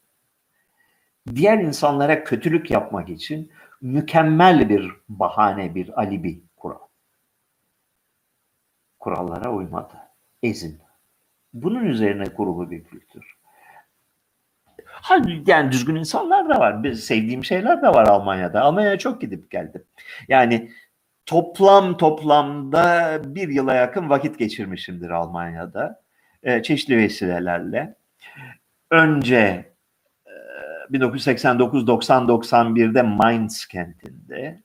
[1.35, 6.46] Diğer insanlara kötülük yapmak için mükemmel bir bahane, bir alibi.
[9.07, 9.93] Kurallara uymadı.
[10.43, 10.79] Ezin.
[11.53, 13.37] Bunun üzerine kurulu bir kültür.
[15.47, 16.93] Yani düzgün insanlar da var.
[16.93, 18.61] Sevdiğim şeyler de var Almanya'da.
[18.61, 19.83] Almanya'ya çok gidip geldim.
[20.27, 20.71] Yani
[21.25, 26.01] toplam toplamda bir yıla yakın vakit geçirmişimdir Almanya'da
[26.43, 27.95] e, çeşitli vesilelerle.
[28.91, 29.73] Önce
[30.25, 30.31] e,
[30.91, 34.63] 1989-90-91'de Mainz kentinde,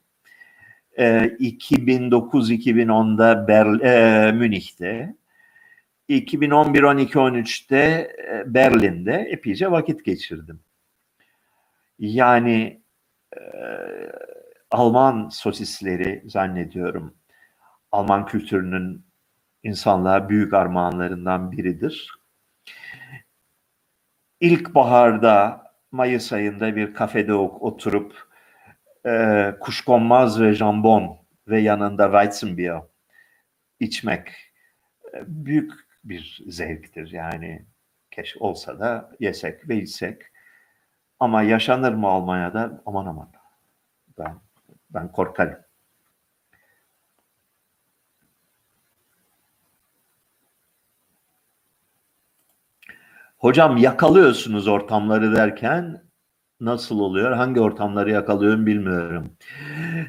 [0.97, 5.15] e, 2009-2010'da Berl e, Münih'te,
[6.09, 10.59] 2011-12-13'te e, Berlin'de epeyce vakit geçirdim.
[11.99, 12.81] Yani
[13.35, 13.39] e,
[14.71, 17.13] Alman sosisleri zannediyorum
[17.91, 19.05] Alman kültürünün
[19.63, 22.09] insanlığa büyük armağanlarından biridir.
[24.39, 28.32] İlkbaharda Mayıs ayında bir kafede oturup
[29.05, 32.81] e, kuşkonmaz ve jambon ve yanında Weizenbier
[33.79, 34.27] içmek
[35.13, 35.73] e, büyük
[36.03, 37.11] bir zevktir.
[37.11, 37.65] Yani
[38.11, 40.21] keş olsa da yesek ve içsek.
[41.19, 42.81] Ama yaşanır mı Almanya'da?
[42.85, 43.31] Aman aman.
[44.17, 44.35] Ben
[44.89, 45.59] ben korkarım.
[53.37, 56.03] Hocam yakalıyorsunuz ortamları derken
[56.65, 57.31] nasıl oluyor?
[57.31, 59.31] Hangi ortamları yakalıyorum bilmiyorum.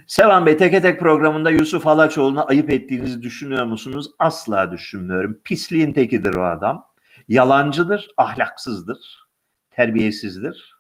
[0.06, 4.10] Sevan Bey teke tek programında Yusuf Halaçoğlu'na ayıp ettiğinizi düşünüyor musunuz?
[4.18, 5.40] Asla düşünmüyorum.
[5.44, 6.86] Pisliğin tekidir o adam.
[7.28, 9.28] Yalancıdır, ahlaksızdır,
[9.70, 10.74] terbiyesizdir.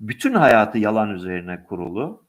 [0.00, 2.26] Bütün hayatı yalan üzerine kurulu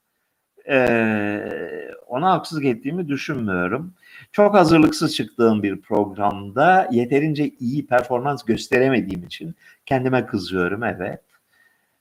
[0.68, 3.94] e, ona haksızlık ettiğimi düşünmüyorum.
[4.32, 9.54] Çok hazırlıksız çıktığım bir programda yeterince iyi performans gösteremediğim için
[9.86, 11.20] kendime kızıyorum evet.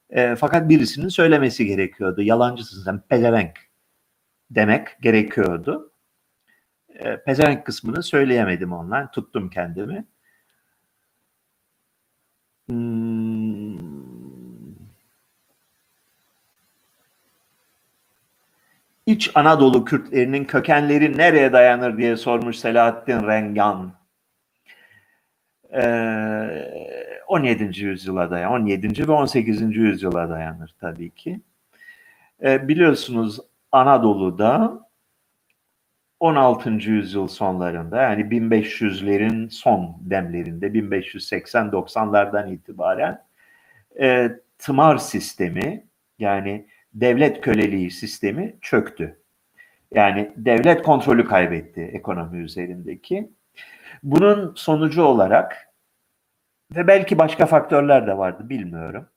[0.10, 2.22] E, fakat birisinin söylemesi gerekiyordu.
[2.22, 3.60] Yalancısın sen pezevenk
[4.52, 5.92] demek gerekiyordu.
[6.90, 9.08] E, pezevenk kısmını söyleyemedim online.
[9.14, 10.06] Tuttum kendimi.
[12.70, 13.58] Hmm
[19.08, 23.94] İç Anadolu Kürtlerinin kökenleri nereye dayanır diye sormuş Selahattin Rengan.
[25.74, 26.77] Ee,
[27.28, 27.84] 17.
[27.84, 28.60] yüzyıla dayanır.
[28.60, 29.08] 17.
[29.08, 29.76] ve 18.
[29.76, 31.42] yüzyıla dayanır tabii ki.
[32.44, 33.40] Ee, biliyorsunuz
[33.72, 34.88] Anadolu'da
[36.20, 36.70] 16.
[36.70, 43.24] yüzyıl sonlarında yani 1500'lerin son demlerinde 1580-90'lardan itibaren
[44.00, 45.86] e, tımar sistemi
[46.20, 49.20] yani devlet köleliği sistemi çöktü.
[49.94, 53.30] Yani devlet kontrolü kaybetti ekonomi üzerindeki.
[54.04, 55.67] Bunun sonucu olarak
[56.76, 59.10] ve belki başka faktörler de vardı bilmiyorum.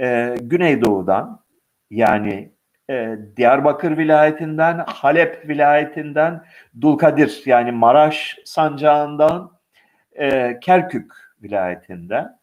[0.00, 1.44] Ee, Güneydoğu'dan
[1.90, 2.52] yani
[2.90, 6.44] e, Diyarbakır vilayetinden, Halep vilayetinden,
[6.80, 9.52] Dulkadir yani Maraş sancağından,
[10.12, 11.12] e, Kerkük
[11.42, 12.38] vilayetinden,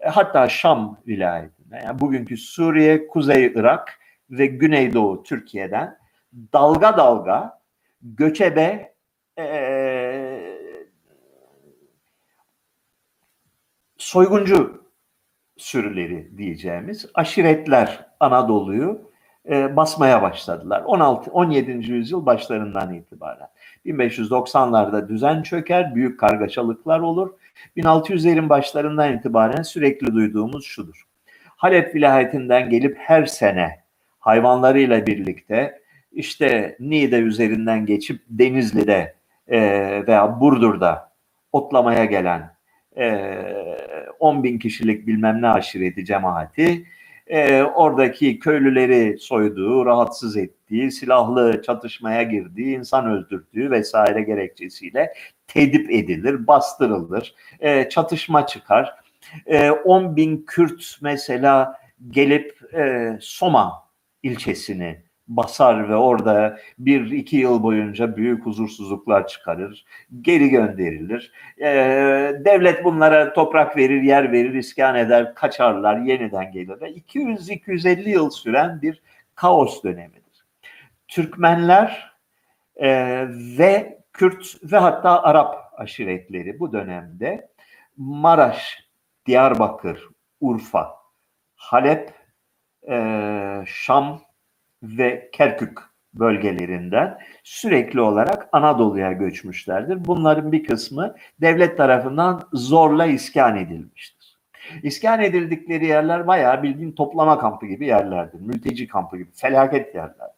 [0.00, 3.98] e, hatta Şam vilayetinden, yani bugünkü Suriye, Kuzey Irak
[4.30, 5.98] ve Güneydoğu Türkiye'den
[6.52, 7.60] dalga dalga
[8.02, 8.94] göçebe
[9.38, 9.44] e,
[13.98, 14.84] soyguncu
[15.56, 19.10] sürüleri diyeceğimiz aşiretler Anadolu'yu
[19.48, 20.82] e, basmaya başladılar.
[20.82, 21.70] 16 17.
[21.90, 23.48] yüzyıl başlarından itibaren.
[23.86, 27.30] 1590'larda düzen çöker, büyük kargaşalıklar olur.
[27.76, 31.06] 1600'lerin başlarından itibaren sürekli duyduğumuz şudur.
[31.56, 33.80] Halep vilayetinden gelip her sene
[34.18, 35.80] hayvanlarıyla birlikte
[36.12, 39.14] işte Niğde üzerinden geçip Denizli'de
[39.48, 39.60] e,
[40.06, 41.12] veya Burdur'da
[41.52, 42.54] otlamaya gelen
[42.96, 43.04] e,
[44.18, 46.86] 10 bin kişilik bilmem ne aşireti cemaati
[47.26, 55.14] e, oradaki köylüleri soyduğu, rahatsız ettiği, silahlı çatışmaya girdiği, insan öldürdüğü vesaire gerekçesiyle
[55.46, 58.94] tedip edilir, bastırılır, e, çatışma çıkar.
[59.46, 63.72] E, 10 bin Kürt mesela gelip e, Soma
[64.22, 69.84] ilçesini basar ve orada bir iki yıl boyunca büyük huzursuzluklar çıkarır,
[70.20, 71.32] geri gönderilir.
[71.60, 76.68] Ee, devlet bunlara toprak verir, yer verir, iskan eder, kaçarlar, yeniden gelir.
[76.68, 79.02] 200-250 yıl süren bir
[79.34, 80.44] kaos dönemidir.
[81.08, 82.14] Türkmenler
[82.76, 82.88] e,
[83.58, 87.48] ve Kürt ve hatta Arap aşiretleri bu dönemde
[87.96, 88.88] Maraş,
[89.26, 90.08] Diyarbakır,
[90.40, 90.96] Urfa,
[91.56, 92.12] Halep,
[92.88, 94.20] e, Şam,
[94.84, 95.78] ve Kerkük
[96.14, 100.04] bölgelerinden sürekli olarak Anadolu'ya göçmüşlerdir.
[100.04, 104.38] Bunların bir kısmı devlet tarafından zorla iskan edilmiştir.
[104.82, 108.40] İskan edildikleri yerler bayağı bildiğin toplama kampı gibi yerlerdir.
[108.40, 110.34] Mülteci kampı gibi felaket yerlerdir.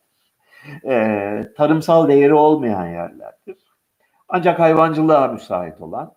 [0.85, 3.57] Ee, tarımsal değeri olmayan yerlerdir.
[4.29, 6.13] Ancak hayvancılığa müsait olan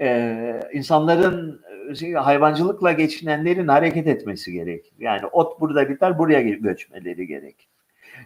[0.00, 1.62] e, insanların
[1.96, 4.92] şey, hayvancılıkla geçinenlerin hareket etmesi gerekir.
[4.98, 7.68] Yani ot burada biter, buraya göçmeleri gerekir.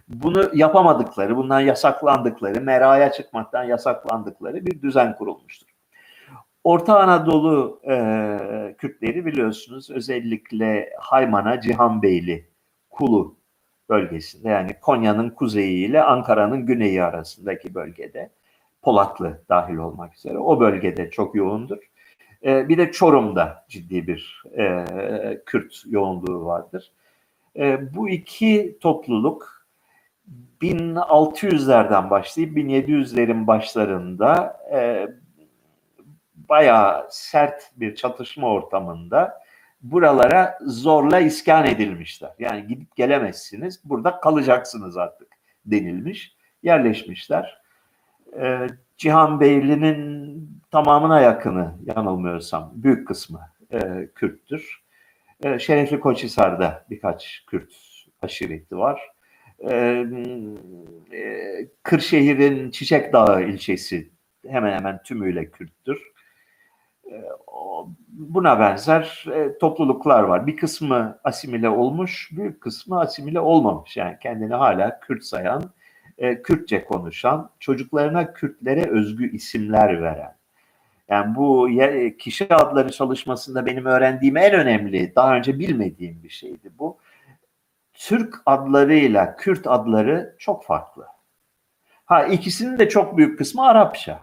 [0.08, 5.66] Bunu yapamadıkları, bundan yasaklandıkları, meraya çıkmaktan yasaklandıkları bir düzen kurulmuştur.
[6.64, 12.48] Orta Anadolu e, Kürtleri biliyorsunuz özellikle Haymana, Cihanbeyli,
[12.90, 13.36] Kulu
[13.88, 18.30] bölgesinde yani Konya'nın kuzeyi ile Ankara'nın güneyi arasındaki bölgede
[18.82, 21.78] Polatlı dahil olmak üzere o bölgede çok yoğundur.
[22.46, 24.84] E, bir de Çorum'da ciddi bir e,
[25.46, 26.92] Kürt yoğunluğu vardır.
[27.56, 29.66] E, bu iki topluluk
[30.62, 35.08] 1600'lerden başlayıp 1700'lerin başlarında e,
[36.34, 39.42] bayağı sert bir çatışma ortamında
[39.82, 42.30] buralara zorla iskan edilmişler.
[42.38, 45.28] Yani gidip gelemezsiniz, burada kalacaksınız artık
[45.66, 47.62] denilmiş, yerleşmişler.
[48.40, 48.66] E,
[48.96, 53.40] Cihan Beyli'nin tamamına yakını yanılmıyorsam büyük kısmı
[53.72, 54.82] e, Kürttür.
[55.44, 57.72] E, Şerefli Koçhisar'da birkaç Kürt
[58.22, 59.00] aşireti var.
[59.60, 60.04] E,
[61.12, 64.10] e, Kırşehir'in Çiçek Dağı ilçesi
[64.46, 66.12] hemen hemen tümüyle Kürttür.
[67.10, 67.24] E,
[68.08, 70.46] buna benzer e, topluluklar var.
[70.46, 73.96] Bir kısmı asimile olmuş, büyük kısmı asimile olmamış.
[73.96, 75.62] Yani kendini hala Kürt sayan
[76.18, 80.35] e, Kürtçe konuşan, çocuklarına Kürtlere özgü isimler veren.
[81.08, 81.68] Yani bu
[82.18, 86.98] kişi adları çalışmasında benim öğrendiğim en önemli, daha önce bilmediğim bir şeydi bu.
[87.94, 91.06] Türk adlarıyla Kürt adları çok farklı.
[92.04, 94.20] Ha ikisinin de çok büyük kısmı Arapça.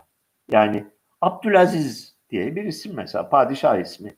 [0.52, 0.86] Yani
[1.22, 4.16] Abdülaziz diye bir isim mesela padişah ismi.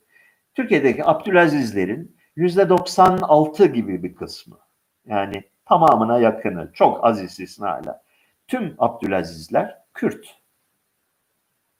[0.54, 4.58] Türkiye'deki Abdülazizlerin yüzde 96 gibi bir kısmı.
[5.06, 8.02] Yani tamamına yakını, çok az istisnayla.
[8.48, 10.26] Tüm Abdülazizler Kürt.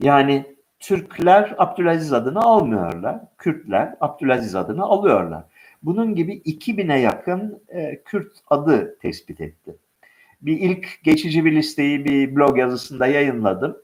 [0.02, 0.55] Yani
[0.86, 3.22] Türkler Abdülaziz adını almıyorlar.
[3.38, 5.44] Kürtler Abdülaziz adını alıyorlar.
[5.84, 9.76] Bunun gibi 2000'e yakın e, Kürt adı tespit etti.
[10.42, 13.78] Bir ilk geçici bir listeyi bir blog yazısında yayınladım.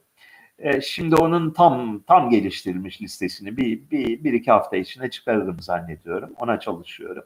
[0.58, 6.30] E, şimdi onun tam tam geliştirilmiş listesini bir, bir, bir iki hafta içinde çıkarırım zannediyorum.
[6.40, 7.24] Ona çalışıyorum.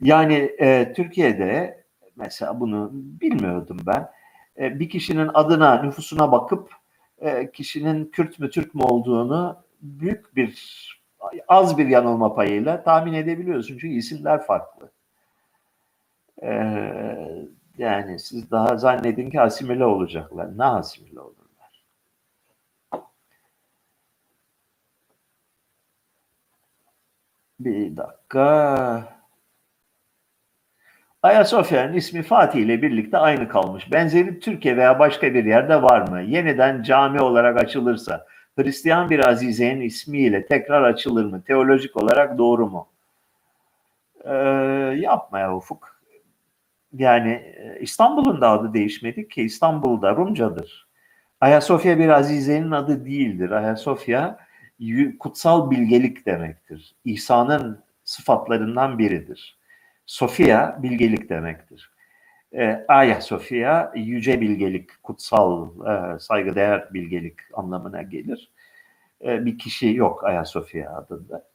[0.00, 1.84] Yani e, Türkiye'de
[2.16, 4.10] mesela bunu bilmiyordum ben.
[4.58, 6.83] E, bir kişinin adına, nüfusuna bakıp
[7.24, 10.54] e, kişinin Kürt mü Türk mü olduğunu büyük bir
[11.48, 14.90] az bir yanılma payıyla tahmin edebiliyorsun çünkü isimler farklı.
[16.42, 17.48] Ee,
[17.78, 20.58] yani siz daha zannedin ki asimile olacaklar.
[20.58, 21.84] Ne asimile olurlar?
[27.60, 29.13] Bir dakika.
[31.24, 33.92] Ayasofya'nın ismi Fatih ile birlikte aynı kalmış.
[33.92, 36.22] Benzeri Türkiye veya başka bir yerde var mı?
[36.22, 38.26] Yeniden cami olarak açılırsa
[38.58, 41.42] Hristiyan bir azizenin ismiyle tekrar açılır mı?
[41.42, 42.88] Teolojik olarak doğru mu?
[44.24, 44.34] Ee,
[44.96, 46.00] yapma ya Ufuk.
[46.92, 50.86] Yani e, İstanbul'un da adı değişmedi ki İstanbul'da Rumcadır.
[51.40, 53.50] Ayasofya bir azizenin adı değildir.
[53.50, 54.38] Ayasofya
[55.18, 56.94] kutsal bilgelik demektir.
[57.04, 59.63] İsa'nın sıfatlarından biridir.
[60.06, 61.94] Sofia bilgelik demektir.
[62.52, 68.52] E, Aya Sofia yüce bilgelik, kutsal, e, saygıdeğer bilgelik anlamına gelir.
[69.24, 71.48] E, bir kişi yok Aya Sofia adında.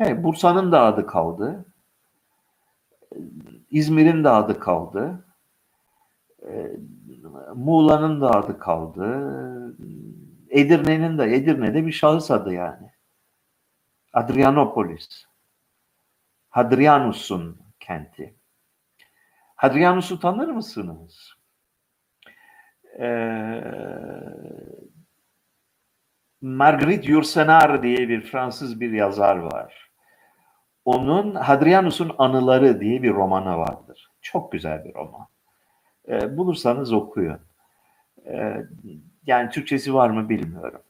[0.00, 1.64] E, Bursa'nın da adı kaldı.
[3.70, 5.24] İzmir'in de adı kaldı.
[6.48, 6.70] E,
[7.54, 9.76] Muğla'nın da adı kaldı.
[10.50, 12.91] Edirne'nin de, Edirne'de bir şahıs adı yani.
[14.12, 15.26] Adrianopolis.
[16.50, 18.34] Hadrianus'un kenti.
[19.56, 21.34] Hadrianus'u tanır mısınız?
[23.00, 23.62] Ee,
[26.40, 29.90] Marguerite Yourcenar diye bir Fransız bir yazar var.
[30.84, 34.10] Onun Hadrianus'un Anıları diye bir romanı vardır.
[34.20, 35.26] Çok güzel bir roman.
[36.08, 37.40] Ee, bulursanız okuyun.
[38.26, 38.66] Ee,
[39.26, 40.82] yani Türkçesi var mı bilmiyorum.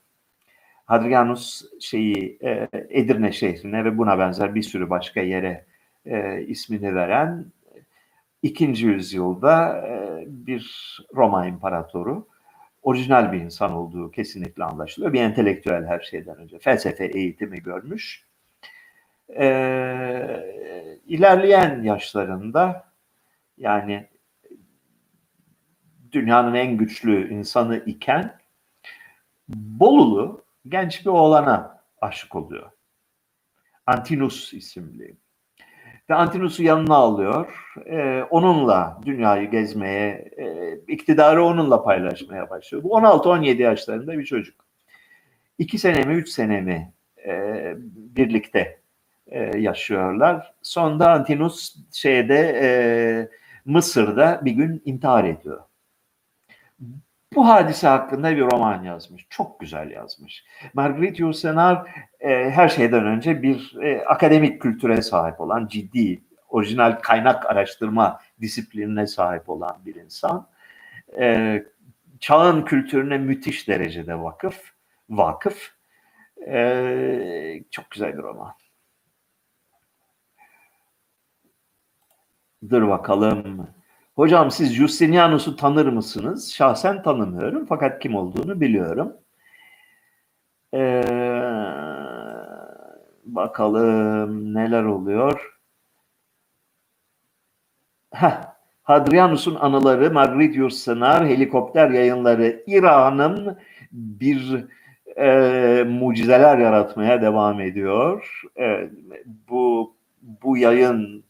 [0.92, 5.64] Hadrianus şeyi e, Edirne şehrine ve buna benzer bir sürü başka yere
[6.06, 7.46] e, ismini veren
[8.42, 12.26] ikinci yüzyılda e, bir Roma imparatoru
[12.82, 15.12] orijinal bir insan olduğu kesinlikle anlaşılıyor.
[15.12, 16.58] Bir entelektüel her şeyden önce.
[16.58, 18.26] Felsefe eğitimi görmüş.
[19.36, 19.46] E,
[21.06, 22.84] ilerleyen yaşlarında
[23.58, 24.08] yani
[26.12, 28.38] dünyanın en güçlü insanı iken
[29.48, 32.70] Bolulu genç bir oğlana aşık oluyor.
[33.86, 35.16] Antinus isimli.
[36.10, 37.64] Ve Antinus'u yanına alıyor.
[37.86, 42.84] Ee, onunla dünyayı gezmeye, e, iktidarı onunla paylaşmaya başlıyor.
[42.84, 44.64] Bu 16-17 yaşlarında bir çocuk.
[45.58, 46.92] İki sene mi, üç sene mi
[47.26, 47.74] e,
[48.16, 48.80] birlikte
[49.26, 50.54] e, yaşıyorlar.
[50.62, 52.68] Sonunda Antinus şeyde e,
[53.64, 55.60] Mısır'da bir gün intihar ediyor.
[57.34, 59.26] Bu hadise hakkında bir roman yazmış.
[59.30, 60.44] Çok güzel yazmış.
[60.74, 67.46] Marguerite Yourcenar e, her şeyden önce bir e, akademik kültüre sahip olan, ciddi, orijinal kaynak
[67.46, 70.48] araştırma disiplinine sahip olan bir insan.
[71.18, 71.64] E,
[72.20, 74.72] çağın kültürüne müthiş derecede vakıf,
[75.10, 75.72] vakıf.
[76.48, 78.54] E, çok güzel bir roman.
[82.70, 83.68] Dur bakalım.
[84.16, 86.52] Hocam siz Justinianus'u tanır mısınız?
[86.52, 89.12] Şahsen tanımıyorum fakat kim olduğunu biliyorum.
[90.74, 91.02] Ee,
[93.24, 95.58] bakalım neler oluyor.
[98.10, 98.40] Heh,
[98.82, 103.58] Hadrianus'un anıları, Marguerite Yourcenar, helikopter yayınları, İran'ın
[103.92, 104.64] bir
[105.16, 108.42] e, mucizeler yaratmaya devam ediyor.
[108.58, 108.90] E,
[109.48, 111.24] bu bu yayın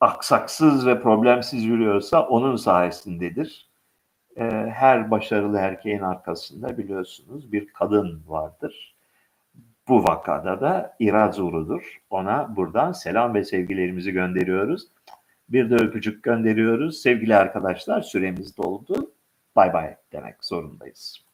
[0.00, 3.68] aksaksız ve problemsiz yürüyorsa onun sayesindedir.
[4.36, 4.44] Ee,
[4.74, 8.94] her başarılı erkeğin arkasında biliyorsunuz bir kadın vardır.
[9.88, 12.00] Bu vakada da İrazuru'dur.
[12.10, 14.88] Ona buradan selam ve sevgilerimizi gönderiyoruz.
[15.48, 17.02] Bir de öpücük gönderiyoruz.
[17.02, 19.12] Sevgili arkadaşlar süremiz doldu.
[19.56, 21.27] Bay bay demek zorundayız.